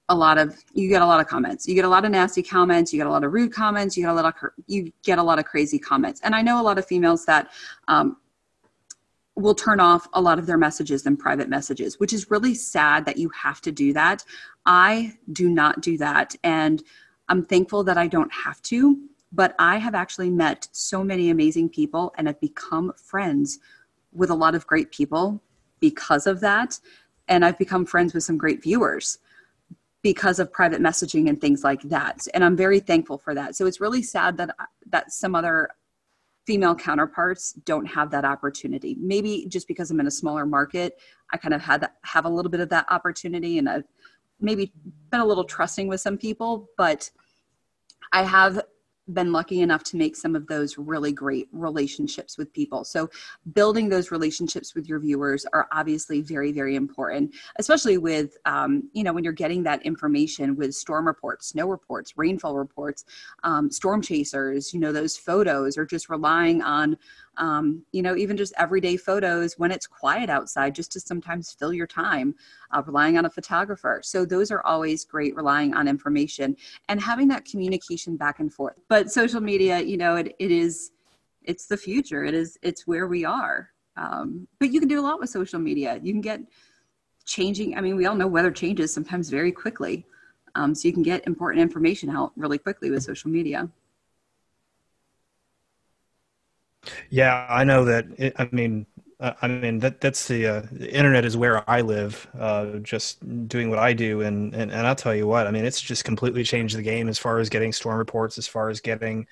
a 0.10 0.16
lot 0.16 0.38
of 0.38 0.58
you 0.74 0.90
get 0.90 1.02
a 1.02 1.06
lot 1.06 1.22
of 1.22 1.28
comments 1.28 1.66
you 1.66 1.76
get 1.76 1.86
a 1.86 1.90
lot 1.90 2.04
of 2.04 2.12
nasty 2.12 2.44
comments 2.44 2.92
you 2.92 3.00
get 3.00 3.08
a 3.08 3.10
lot 3.10 3.24
of 3.24 3.32
rude 3.32 3.54
comments 3.54 3.96
you 3.96 4.04
get 4.04 4.12
a 4.12 4.14
lot 4.14 4.26
of 4.26 4.34
you 4.68 4.92
get 5.02 5.18
a 5.18 5.24
lot 5.24 5.40
of 5.40 5.46
crazy 5.46 5.80
comments 5.80 6.20
and 6.26 6.36
i 6.36 6.42
know 6.42 6.60
a 6.60 6.62
lot 6.62 6.78
of 6.78 6.86
females 6.86 7.26
that 7.26 7.50
um, 7.88 8.18
will 9.36 9.56
turn 9.56 9.80
off 9.80 10.08
a 10.14 10.22
lot 10.22 10.38
of 10.38 10.46
their 10.46 10.58
messages 10.58 11.06
and 11.06 11.18
private 11.18 11.50
messages, 11.50 12.00
which 12.00 12.14
is 12.14 12.30
really 12.30 12.54
sad 12.54 13.06
that 13.06 13.18
you 13.18 13.30
have 13.30 13.62
to 13.62 13.72
do 13.72 13.94
that. 13.94 14.24
I 14.66 15.18
do 15.32 15.50
not 15.50 15.82
do 15.82 15.98
that. 15.98 16.36
And 16.44 16.84
I'm 17.30 17.44
thankful 17.44 17.84
that 17.86 17.98
I 17.98 18.08
don't 18.08 18.32
have 18.32 18.62
to, 18.64 19.00
but 19.32 19.56
I 19.58 19.78
have 19.78 19.96
actually 19.96 20.30
met 20.30 20.68
so 20.72 21.04
many 21.04 21.30
amazing 21.30 21.70
people 21.70 22.14
and 22.18 22.28
have 22.28 22.40
become 22.40 22.94
friends 22.96 23.60
with 24.12 24.30
a 24.30 24.36
lot 24.36 24.54
of 24.54 24.68
great 24.68 24.92
people 24.92 25.42
because 25.80 26.28
of 26.28 26.40
that. 26.42 26.80
And 27.28 27.44
I've 27.44 27.58
become 27.58 27.86
friends 27.86 28.14
with 28.14 28.24
some 28.24 28.38
great 28.38 28.62
viewers 28.62 29.18
because 30.04 30.38
of 30.38 30.52
private 30.52 30.82
messaging 30.82 31.30
and 31.30 31.40
things 31.40 31.64
like 31.64 31.82
that. 31.84 32.28
And 32.34 32.44
I'm 32.44 32.58
very 32.58 32.80
thankful 32.80 33.18
for 33.18 33.34
that. 33.34 33.56
So 33.56 33.66
it's 33.66 33.82
really 33.82 34.04
sad 34.04 34.38
that 34.38 34.56
that 34.92 35.12
some 35.12 35.34
other 35.34 35.70
female 36.46 36.76
counterparts 36.76 37.54
don't 37.66 37.86
have 37.86 38.12
that 38.12 38.26
opportunity. 38.26 38.98
Maybe 39.00 39.46
just 39.48 39.68
because 39.68 39.92
I'm 39.92 40.00
in 40.00 40.08
a 40.08 40.12
smaller 40.12 40.46
market, 40.46 41.00
I 41.32 41.38
kind 41.38 41.54
of 41.54 41.62
had 41.62 41.82
that, 41.82 41.96
have 42.04 42.26
a 42.26 42.30
little 42.30 42.52
bit 42.52 42.60
of 42.60 42.70
that 42.70 42.86
opportunity, 42.90 43.58
and 43.58 43.70
I've 43.70 43.86
maybe 44.40 44.74
been 45.10 45.22
a 45.22 45.26
little 45.26 45.46
trusting 45.46 45.88
with 45.88 46.02
some 46.02 46.18
people. 46.18 46.70
But 46.78 47.10
I 48.12 48.24
have 48.24 48.62
been 49.10 49.32
lucky 49.32 49.62
enough 49.62 49.84
to 49.84 49.98
make 49.98 50.16
some 50.16 50.36
of 50.36 50.48
those 50.48 50.78
really 50.78 51.12
great 51.12 51.48
relationships 51.52 52.38
with 52.38 52.54
people. 52.54 52.84
So, 52.84 53.10
building 53.54 53.90
those 53.90 54.12
relationships 54.12 54.76
with 54.76 54.88
your 54.88 55.00
viewers 55.00 55.46
are 55.54 55.68
obviously 55.72 56.22
very, 56.22 56.52
very 56.52 56.76
important, 56.76 57.34
especially 57.58 57.98
with, 57.98 58.38
um, 58.46 58.90
you 58.94 59.04
know, 59.04 59.14
when 59.14 59.24
you're 59.24 59.34
getting 59.34 59.64
that 59.64 59.86
information 59.86 60.56
with 60.56 60.74
storm 60.74 61.06
reports, 61.06 61.48
snow 61.48 61.68
reports, 61.68 62.18
rainfall 62.18 62.58
reports, 62.58 63.06
um, 63.44 63.70
storm 63.70 64.02
chasers, 64.02 64.74
you 64.74 64.80
know, 64.80 64.92
those 64.92 65.18
photos, 65.18 65.78
or 65.78 65.86
just 65.86 66.10
relying 66.10 66.62
on 66.62 66.98
um, 67.38 67.84
you 67.92 68.02
know, 68.02 68.16
even 68.16 68.38
just 68.38 68.54
everyday 68.58 68.98
photos 68.98 69.58
when 69.58 69.72
it's 69.72 69.88
quiet 69.88 70.30
outside, 70.30 70.76
just 70.76 70.92
to 70.94 71.00
sometimes 71.00 71.52
fill 71.52 71.74
your 71.74 71.88
time, 71.88 72.36
uh, 72.72 72.82
relying 72.86 73.18
on 73.18 73.26
a 73.26 73.30
photographer. 73.30 74.02
So 74.04 74.26
those 74.26 74.52
are 74.52 74.62
always 74.66 75.04
great, 75.06 75.36
relying 75.36 75.74
on 75.74 75.88
information 75.88 76.56
and 76.90 77.02
having 77.02 77.28
that 77.30 77.46
communication 77.46 78.18
back 78.18 78.40
and 78.40 78.54
forth. 78.54 78.76
But 78.88 79.12
social 79.12 79.42
media, 79.42 79.82
you 79.82 79.98
know, 79.98 80.16
it, 80.16 80.36
it 80.40 80.52
is, 80.52 80.92
it's 81.44 81.66
the 81.66 81.78
future. 81.78 82.24
It 82.24 82.34
is, 82.34 82.58
it's 82.62 82.86
where 82.88 83.08
we 83.08 83.26
are. 83.26 83.70
Um, 83.98 84.48
but 84.60 84.72
you 84.72 84.80
can 84.80 84.90
do 84.90 85.00
a 85.00 85.04
lot 85.04 85.20
with 85.20 85.30
social 85.30 85.60
media. 85.60 86.00
You 86.02 86.14
can 86.14 86.22
get 86.22 86.42
changing. 87.26 87.78
I 87.78 87.82
mean, 87.82 87.96
we 87.96 88.06
all 88.06 88.16
know 88.16 88.28
weather 88.28 88.52
changes 88.52 88.94
sometimes 88.94 89.30
very 89.30 89.52
quickly. 89.52 90.06
Um, 90.56 90.76
so 90.76 90.88
you 90.88 90.94
can 90.94 91.04
get 91.04 91.26
important 91.26 91.62
information 91.62 92.10
out 92.10 92.32
really 92.36 92.58
quickly 92.58 92.92
with 92.92 93.04
social 93.04 93.30
media. 93.30 93.70
Yeah, 97.10 97.46
I 97.50 97.64
know 97.64 97.86
that. 97.86 98.06
It, 98.18 98.34
I 98.38 98.50
mean, 98.52 98.86
uh, 99.20 99.34
I 99.42 99.48
mean 99.48 99.80
that 99.80 100.02
that's 100.02 100.28
the, 100.28 100.48
uh, 100.48 100.64
the, 100.72 100.94
internet 100.94 101.26
is 101.26 101.38
where 101.38 101.68
I 101.70 101.82
live, 101.82 102.28
uh, 102.38 102.78
just 102.80 103.20
doing 103.48 103.70
what 103.70 103.80
I 103.80 103.94
do, 103.94 104.22
and, 104.22 104.54
and 104.54 104.72
and 104.72 104.86
I'll 104.88 104.96
tell 104.96 105.16
you 105.16 105.28
what. 105.28 105.48
I 105.48 105.52
mean, 105.52 105.66
it's 105.66 105.82
just 105.82 106.04
completely 106.04 106.44
changed 106.44 106.78
the 106.78 106.82
game 106.82 107.08
as 107.08 107.18
far 107.18 107.40
as 107.40 107.50
getting 107.50 107.72
storm 107.72 107.98
reports, 107.98 108.38
as 108.38 108.48
far 108.48 108.70
as 108.70 108.82
getting, 108.82 109.28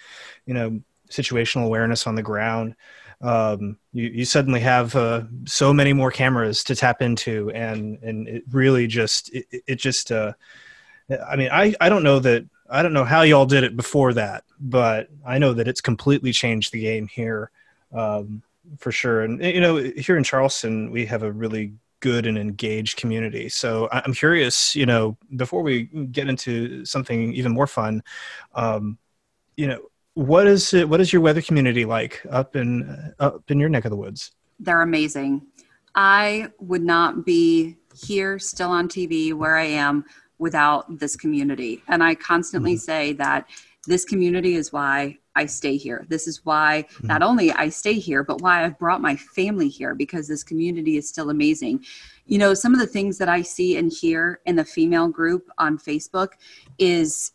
you 0.46 0.54
know, 0.54 0.82
situational 1.10 1.66
awareness 1.66 2.08
on 2.08 2.16
the 2.16 2.24
ground. 2.24 2.76
Um, 3.22 3.78
you, 3.94 4.08
you 4.08 4.26
suddenly 4.26 4.62
have 4.62 4.96
uh, 4.96 5.24
so 5.46 5.74
many 5.74 5.94
more 5.94 6.10
cameras 6.10 6.64
to 6.66 6.76
tap 6.76 7.02
into, 7.02 7.52
and 7.52 8.00
and 8.02 8.28
it 8.28 8.44
really 8.52 8.88
just 8.88 9.34
it, 9.34 9.46
it 9.68 9.76
just. 9.76 10.12
Uh, 10.12 10.34
I 11.28 11.36
mean, 11.36 11.50
I 11.52 11.76
I 11.82 11.90
don't 11.90 12.04
know 12.04 12.20
that 12.20 12.46
I 12.70 12.82
don't 12.82 12.94
know 12.94 13.04
how 13.04 13.24
y'all 13.24 13.46
did 13.46 13.64
it 13.66 13.76
before 13.76 14.14
that, 14.14 14.46
but 14.62 15.10
I 15.26 15.38
know 15.38 15.54
that 15.54 15.67
it's 15.67 15.82
completely 15.82 16.32
changed 16.32 16.71
the 16.71 16.82
game 16.82 17.08
here, 17.08 17.52
um, 17.93 18.43
for 18.78 18.91
sure. 18.91 19.24
And 19.24 19.43
you 19.43 19.60
know, 19.60 19.78
here 19.78 20.17
in 20.17 20.24
Charleston, 20.24 20.91
we 20.91 21.06
have 21.08 21.24
a 21.24 21.32
really 21.32 21.74
good 22.00 22.26
and 22.26 22.38
engaged 22.38 22.97
community. 22.97 23.47
So 23.50 23.88
I'm 23.91 24.13
curious, 24.13 24.76
you 24.76 24.86
know, 24.86 25.17
before 25.36 25.62
we 25.62 25.84
get 26.12 26.28
into 26.28 26.84
something 26.86 27.34
even 27.34 27.52
more 27.52 27.67
fun, 27.67 28.04
um, 28.56 28.97
you 29.56 29.67
know, 29.67 29.82
what 30.13 30.47
is 30.47 30.74
it? 30.74 30.88
What 30.89 31.00
is 31.00 31.13
your 31.13 31.21
weather 31.21 31.41
community 31.41 31.86
like 31.86 32.21
up 32.30 32.56
in 32.56 33.13
up 33.19 33.50
in 33.50 33.60
your 33.60 33.69
neck 33.69 33.86
of 33.86 33.91
the 33.91 33.97
woods? 33.97 34.32
They're 34.60 34.82
amazing. 34.82 35.43
I 35.95 36.50
would 36.60 36.84
not 36.84 37.26
be 37.26 37.78
here 37.95 38.39
still 38.39 38.69
on 38.69 38.88
TV 38.88 39.34
where 39.34 39.58
I 39.58 39.65
am 39.65 40.06
without 40.38 41.00
this 41.00 41.15
community. 41.15 41.84
And 41.88 42.04
I 42.04 42.15
constantly 42.15 42.74
mm-hmm. 42.74 42.80
say 42.80 43.13
that 43.13 43.47
this 43.88 44.06
community 44.06 44.56
is 44.56 44.72
why 44.72 45.17
I 45.36 45.46
stay 45.46 45.78
here. 45.78 46.06
This 46.10 46.28
is 46.28 46.46
why 46.46 46.86
mm-hmm. 46.94 47.08
not 47.08 47.24
only 47.24 47.52
I 47.52 47.70
stay 47.70 47.94
here, 47.94 48.24
but 48.24 48.41
why 48.41 48.63
I've 48.63 48.78
brought 48.78 49.02
my 49.02 49.15
family 49.15 49.70
here 49.70 49.96
because 49.96 50.28
this 50.28 50.44
community 50.44 50.98
is 50.98 51.08
still 51.08 51.30
amazing. 51.30 51.86
You 52.26 52.38
know, 52.38 52.54
some 52.54 52.74
of 52.74 52.80
the 52.80 52.88
things 52.88 53.17
that 53.17 53.30
I 53.30 53.41
see 53.41 53.78
and 53.78 53.91
hear 53.91 54.41
in 54.46 54.56
the 54.56 54.65
female 54.65 55.08
group 55.08 55.50
on 55.58 55.78
Facebook 55.78 56.34
is 56.78 57.32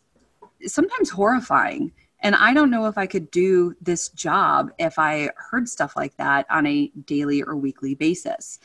sometimes 0.65 1.09
horrifying. 1.09 1.91
And 2.21 2.35
I 2.35 2.53
don't 2.53 2.71
know 2.71 2.85
if 2.85 2.97
I 2.97 3.05
could 3.05 3.29
do 3.29 3.75
this 3.81 4.09
job 4.09 4.71
if 4.79 4.97
I 4.97 5.29
heard 5.35 5.69
stuff 5.69 5.95
like 5.95 6.15
that 6.17 6.45
on 6.49 6.65
a 6.65 6.87
daily 7.05 7.43
or 7.43 7.55
weekly 7.55 7.93
basis. 7.93 8.59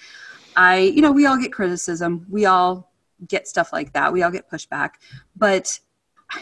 I, 0.57 0.79
you 0.79 1.03
know, 1.03 1.13
we 1.13 1.27
all 1.27 1.39
get 1.39 1.53
criticism. 1.53 2.27
We 2.31 2.47
all 2.47 2.93
get 3.29 3.47
stuff 3.47 3.73
like 3.73 3.93
that. 3.93 4.13
We 4.13 4.23
all 4.23 4.31
get 4.31 4.51
pushback, 4.51 4.93
but 5.37 5.79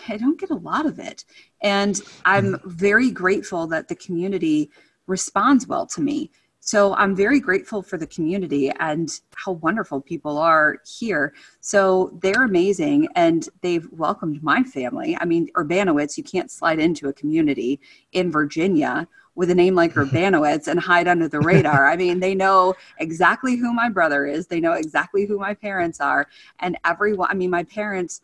I 0.09 0.17
don't 0.17 0.39
get 0.39 0.51
a 0.51 0.55
lot 0.55 0.87
of 0.87 0.99
it. 0.99 1.25
And 1.63 2.01
I'm 2.25 2.55
mm-hmm. 2.55 2.71
very 2.71 3.11
grateful 3.11 3.67
that 3.69 3.89
the 3.89 3.97
community 3.97 4.71
responds 5.07 5.67
well 5.67 5.87
to 5.87 6.01
me. 6.01 6.31
So 6.63 6.95
I'm 6.95 7.17
very 7.17 7.41
grateful 7.41 7.83
for 7.83 7.97
the 7.97 8.07
community 8.07 8.71
and 8.79 9.11
how 9.35 9.53
wonderful 9.53 10.01
people 10.01 10.37
are 10.37 10.79
here. 10.87 11.33
So 11.61 12.19
they're 12.21 12.45
amazing 12.45 13.09
and 13.17 13.49
they've 13.63 13.89
welcomed 13.91 14.43
my 14.43 14.63
family. 14.63 15.17
I 15.19 15.25
mean, 15.25 15.49
Urbanowicz, 15.57 16.19
you 16.19 16.23
can't 16.23 16.51
slide 16.51 16.79
into 16.79 17.09
a 17.09 17.15
community 17.15 17.81
in 18.13 18.31
Virginia 18.31 19.09
with 19.35 19.51
a 19.51 19.55
name 19.55 19.75
like 19.75 19.95
Urbanowicz 19.95 20.69
and 20.69 20.79
hide 20.79 21.09
under 21.09 21.29
the 21.29 21.41
radar. 21.41 21.87
I 21.87 21.97
mean, 21.97 22.21
they 22.21 22.35
know 22.35 22.75
exactly 22.99 23.57
who 23.57 23.73
my 23.73 23.89
brother 23.89 24.27
is, 24.27 24.47
they 24.47 24.61
know 24.61 24.75
exactly 24.75 25.25
who 25.25 25.39
my 25.39 25.55
parents 25.55 25.99
are, 25.99 26.29
and 26.59 26.79
everyone, 26.85 27.29
I 27.31 27.35
mean, 27.35 27.51
my 27.51 27.65
parents 27.65 28.21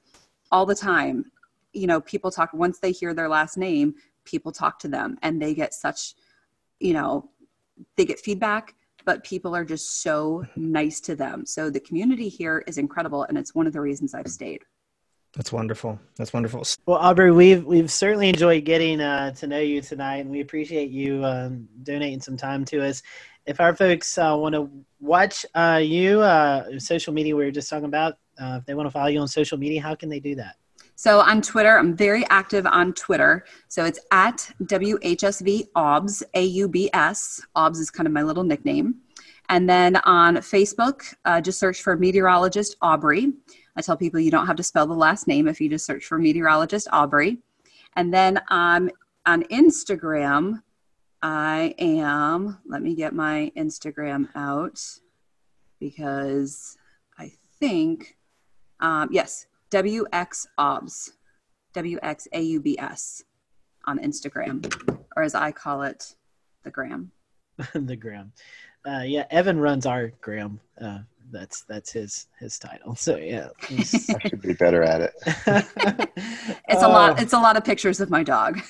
all 0.52 0.66
the 0.66 0.74
time, 0.74 1.24
you 1.76 1.86
know, 1.86 2.00
people 2.00 2.30
talk, 2.30 2.52
once 2.52 2.78
they 2.78 2.92
hear 2.92 3.14
their 3.14 3.28
last 3.28 3.56
name, 3.56 3.94
people 4.24 4.52
talk 4.52 4.78
to 4.80 4.88
them 4.88 5.18
and 5.22 5.40
they 5.40 5.54
get 5.54 5.74
such, 5.74 6.14
you 6.80 6.92
know, 6.92 7.30
they 7.96 8.04
get 8.04 8.18
feedback 8.18 8.74
but 9.06 9.22
people 9.22 9.54
are 9.56 9.64
just 9.64 10.02
so 10.02 10.44
nice 10.56 11.00
to 11.00 11.16
them. 11.16 11.46
So 11.46 11.70
the 11.70 11.80
community 11.80 12.28
here 12.28 12.62
is 12.66 12.76
incredible, 12.76 13.22
and 13.22 13.38
it's 13.38 13.54
one 13.54 13.66
of 13.66 13.72
the 13.72 13.80
reasons 13.80 14.12
I've 14.12 14.26
stayed. 14.26 14.62
That's 15.34 15.52
wonderful. 15.52 15.98
That's 16.16 16.32
wonderful. 16.32 16.64
Well, 16.86 16.98
Aubrey, 16.98 17.30
we've 17.30 17.64
we've 17.64 17.90
certainly 17.90 18.28
enjoyed 18.28 18.64
getting 18.64 19.00
uh, 19.00 19.32
to 19.34 19.46
know 19.46 19.60
you 19.60 19.80
tonight, 19.80 20.16
and 20.16 20.30
we 20.30 20.40
appreciate 20.40 20.90
you 20.90 21.24
um, 21.24 21.68
donating 21.82 22.20
some 22.20 22.36
time 22.36 22.64
to 22.66 22.84
us. 22.84 23.02
If 23.46 23.60
our 23.60 23.76
folks 23.76 24.18
uh, 24.18 24.34
want 24.36 24.54
to 24.56 24.68
watch 24.98 25.46
uh, 25.54 25.80
you, 25.82 26.20
uh, 26.20 26.78
social 26.80 27.12
media 27.12 27.36
we 27.36 27.44
were 27.44 27.50
just 27.52 27.70
talking 27.70 27.84
about, 27.84 28.14
uh, 28.40 28.58
if 28.60 28.66
they 28.66 28.74
want 28.74 28.86
to 28.86 28.90
follow 28.90 29.06
you 29.06 29.20
on 29.20 29.28
social 29.28 29.56
media, 29.56 29.80
how 29.80 29.94
can 29.94 30.08
they 30.08 30.20
do 30.20 30.34
that? 30.34 30.56
So 30.98 31.20
on 31.20 31.42
Twitter, 31.42 31.78
I'm 31.78 31.94
very 31.94 32.24
active 32.30 32.66
on 32.66 32.94
Twitter. 32.94 33.44
So 33.68 33.84
it's 33.84 34.00
at 34.10 34.50
WHSV 34.62 35.68
Aubs, 35.74 36.22
A-U-B-S. 36.32 37.42
Aubs 37.54 37.78
is 37.78 37.90
kind 37.90 38.06
of 38.06 38.14
my 38.14 38.22
little 38.22 38.44
nickname. 38.44 38.96
And 39.50 39.68
then 39.68 39.96
on 39.96 40.36
Facebook, 40.36 41.14
uh, 41.26 41.42
just 41.42 41.58
search 41.58 41.82
for 41.82 41.96
meteorologist 41.96 42.76
Aubrey. 42.80 43.34
I 43.76 43.82
tell 43.82 43.96
people 43.96 44.20
you 44.20 44.30
don't 44.30 44.46
have 44.46 44.56
to 44.56 44.62
spell 44.62 44.86
the 44.86 44.94
last 44.94 45.28
name 45.28 45.46
if 45.46 45.60
you 45.60 45.68
just 45.68 45.84
search 45.84 46.06
for 46.06 46.18
meteorologist 46.18 46.88
Aubrey. 46.90 47.38
And 47.94 48.12
then 48.12 48.40
um, 48.48 48.90
on 49.26 49.42
Instagram, 49.44 50.62
I 51.20 51.74
am, 51.78 52.58
let 52.66 52.80
me 52.80 52.94
get 52.94 53.12
my 53.12 53.52
Instagram 53.54 54.28
out 54.34 54.80
because 55.78 56.78
I 57.18 57.32
think, 57.60 58.16
um, 58.80 59.10
yes, 59.12 59.46
WXAUBS, 59.70 61.10
WXAUBS 61.74 63.22
on 63.84 63.98
Instagram, 63.98 64.98
or 65.16 65.22
as 65.22 65.34
I 65.34 65.52
call 65.52 65.82
it, 65.82 66.14
the 66.62 66.70
gram. 66.70 67.12
the 67.74 67.96
gram. 67.96 68.32
Uh, 68.86 69.02
yeah, 69.04 69.24
Evan 69.30 69.58
runs 69.58 69.86
our 69.86 70.12
gram 70.20 70.60
uh, 70.80 70.98
that's 71.32 71.62
that's 71.62 71.92
his 71.92 72.28
his 72.38 72.58
title. 72.58 72.94
So 72.94 73.16
yeah, 73.16 73.48
I 73.70 73.82
should 73.82 74.40
be 74.40 74.52
better 74.52 74.82
at 74.82 75.00
it. 75.00 75.12
it's 76.68 76.82
a 76.82 76.88
lot. 76.88 77.20
It's 77.20 77.32
a 77.32 77.38
lot 77.38 77.56
of 77.56 77.64
pictures 77.64 78.00
of 78.00 78.10
my 78.10 78.22
dog. 78.22 78.60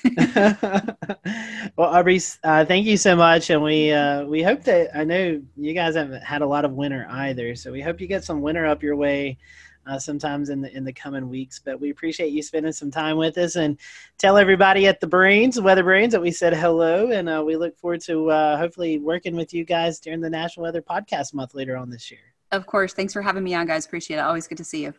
well, 1.76 1.88
Aubrey, 1.88 2.20
uh, 2.44 2.64
thank 2.64 2.86
you 2.86 2.96
so 2.96 3.14
much, 3.16 3.50
and 3.50 3.62
we 3.62 3.92
uh, 3.92 4.24
we 4.24 4.42
hope 4.42 4.62
that 4.64 4.96
I 4.96 5.04
know 5.04 5.40
you 5.56 5.74
guys 5.74 5.96
haven't 5.96 6.22
had 6.22 6.42
a 6.42 6.46
lot 6.46 6.64
of 6.64 6.72
winter 6.72 7.06
either, 7.10 7.54
so 7.54 7.72
we 7.72 7.82
hope 7.82 8.00
you 8.00 8.06
get 8.06 8.24
some 8.24 8.40
winter 8.40 8.66
up 8.66 8.82
your 8.82 8.96
way 8.96 9.38
uh, 9.86 9.98
sometimes 9.98 10.50
in 10.50 10.60
the 10.60 10.74
in 10.76 10.84
the 10.84 10.92
coming 10.92 11.28
weeks. 11.28 11.58
But 11.58 11.80
we 11.80 11.90
appreciate 11.90 12.32
you 12.32 12.42
spending 12.42 12.72
some 12.72 12.90
time 12.90 13.16
with 13.16 13.38
us 13.38 13.56
and 13.56 13.78
tell 14.18 14.36
everybody 14.36 14.86
at 14.86 15.00
the 15.00 15.06
Brains, 15.06 15.60
Weather 15.60 15.84
Brains, 15.84 16.12
that 16.12 16.20
we 16.20 16.30
said 16.30 16.54
hello, 16.54 17.10
and 17.10 17.28
uh, 17.28 17.42
we 17.44 17.56
look 17.56 17.78
forward 17.78 18.00
to 18.02 18.30
uh, 18.30 18.56
hopefully 18.56 18.98
working 18.98 19.36
with 19.36 19.54
you 19.54 19.64
guys 19.64 20.00
during 20.00 20.20
the 20.20 20.30
National 20.30 20.64
Weather 20.64 20.82
Podcast 20.82 21.34
Month 21.34 21.54
later 21.54 21.76
on 21.76 21.90
this 21.90 22.10
year. 22.10 22.20
Of 22.52 22.66
course. 22.66 22.92
Thanks 22.92 23.12
for 23.12 23.22
having 23.22 23.44
me 23.44 23.54
on, 23.54 23.66
guys. 23.66 23.86
Appreciate 23.86 24.18
it. 24.18 24.20
Always 24.20 24.46
good 24.46 24.58
to 24.58 24.64
see 24.64 24.84
you. 24.84 24.94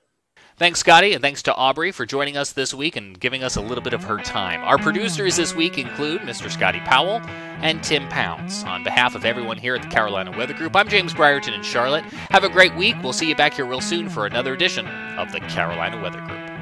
Thanks, 0.58 0.80
Scotty, 0.80 1.13
and 1.13 1.22
thanks 1.22 1.43
to 1.43 1.54
Aubrey 1.54 1.91
for 1.91 2.08
joining 2.08 2.36
us 2.36 2.52
this 2.52 2.74
week 2.74 2.96
and 2.96 3.20
giving 3.20 3.43
us 3.43 3.58
a 3.58 3.62
little 3.62 3.84
bit 3.84 3.93
of 3.93 4.04
her 4.06 4.17
time. 4.17 4.63
Our 4.63 4.80
producers 4.80 5.36
this 5.36 5.54
week 5.54 5.78
include 5.78 6.22
Mr. 6.22 6.50
Scotty 6.50 6.80
Powell 6.80 7.22
and 7.62 7.84
Tim 7.84 8.08
Pounds. 8.08 8.63
On 8.63 8.84
behalf 8.84 9.13
of 9.13 9.24
everyone 9.24 9.58
here 9.58 9.76
at 9.76 9.84
the 9.84 9.88
Carolina 9.88 10.36
Weather 10.36 10.56
Group, 10.56 10.76
I'm 10.76 10.88
James 10.88 11.13
Brierton 11.13 11.54
in 11.54 11.62
Charlotte. 11.62 12.06
Have 12.32 12.44
a 12.44 12.50
great 12.50 12.75
week. 12.75 12.96
We'll 13.04 13.13
see 13.13 13.29
you 13.29 13.36
back 13.36 13.54
here 13.54 13.67
real 13.67 13.82
soon 13.82 14.10
for 14.10 14.25
another 14.25 14.56
edition 14.56 14.88
of 14.88 15.32
the 15.32 15.42
Carolina 15.42 16.02
Weather 16.02 16.21
Group. 16.21 16.57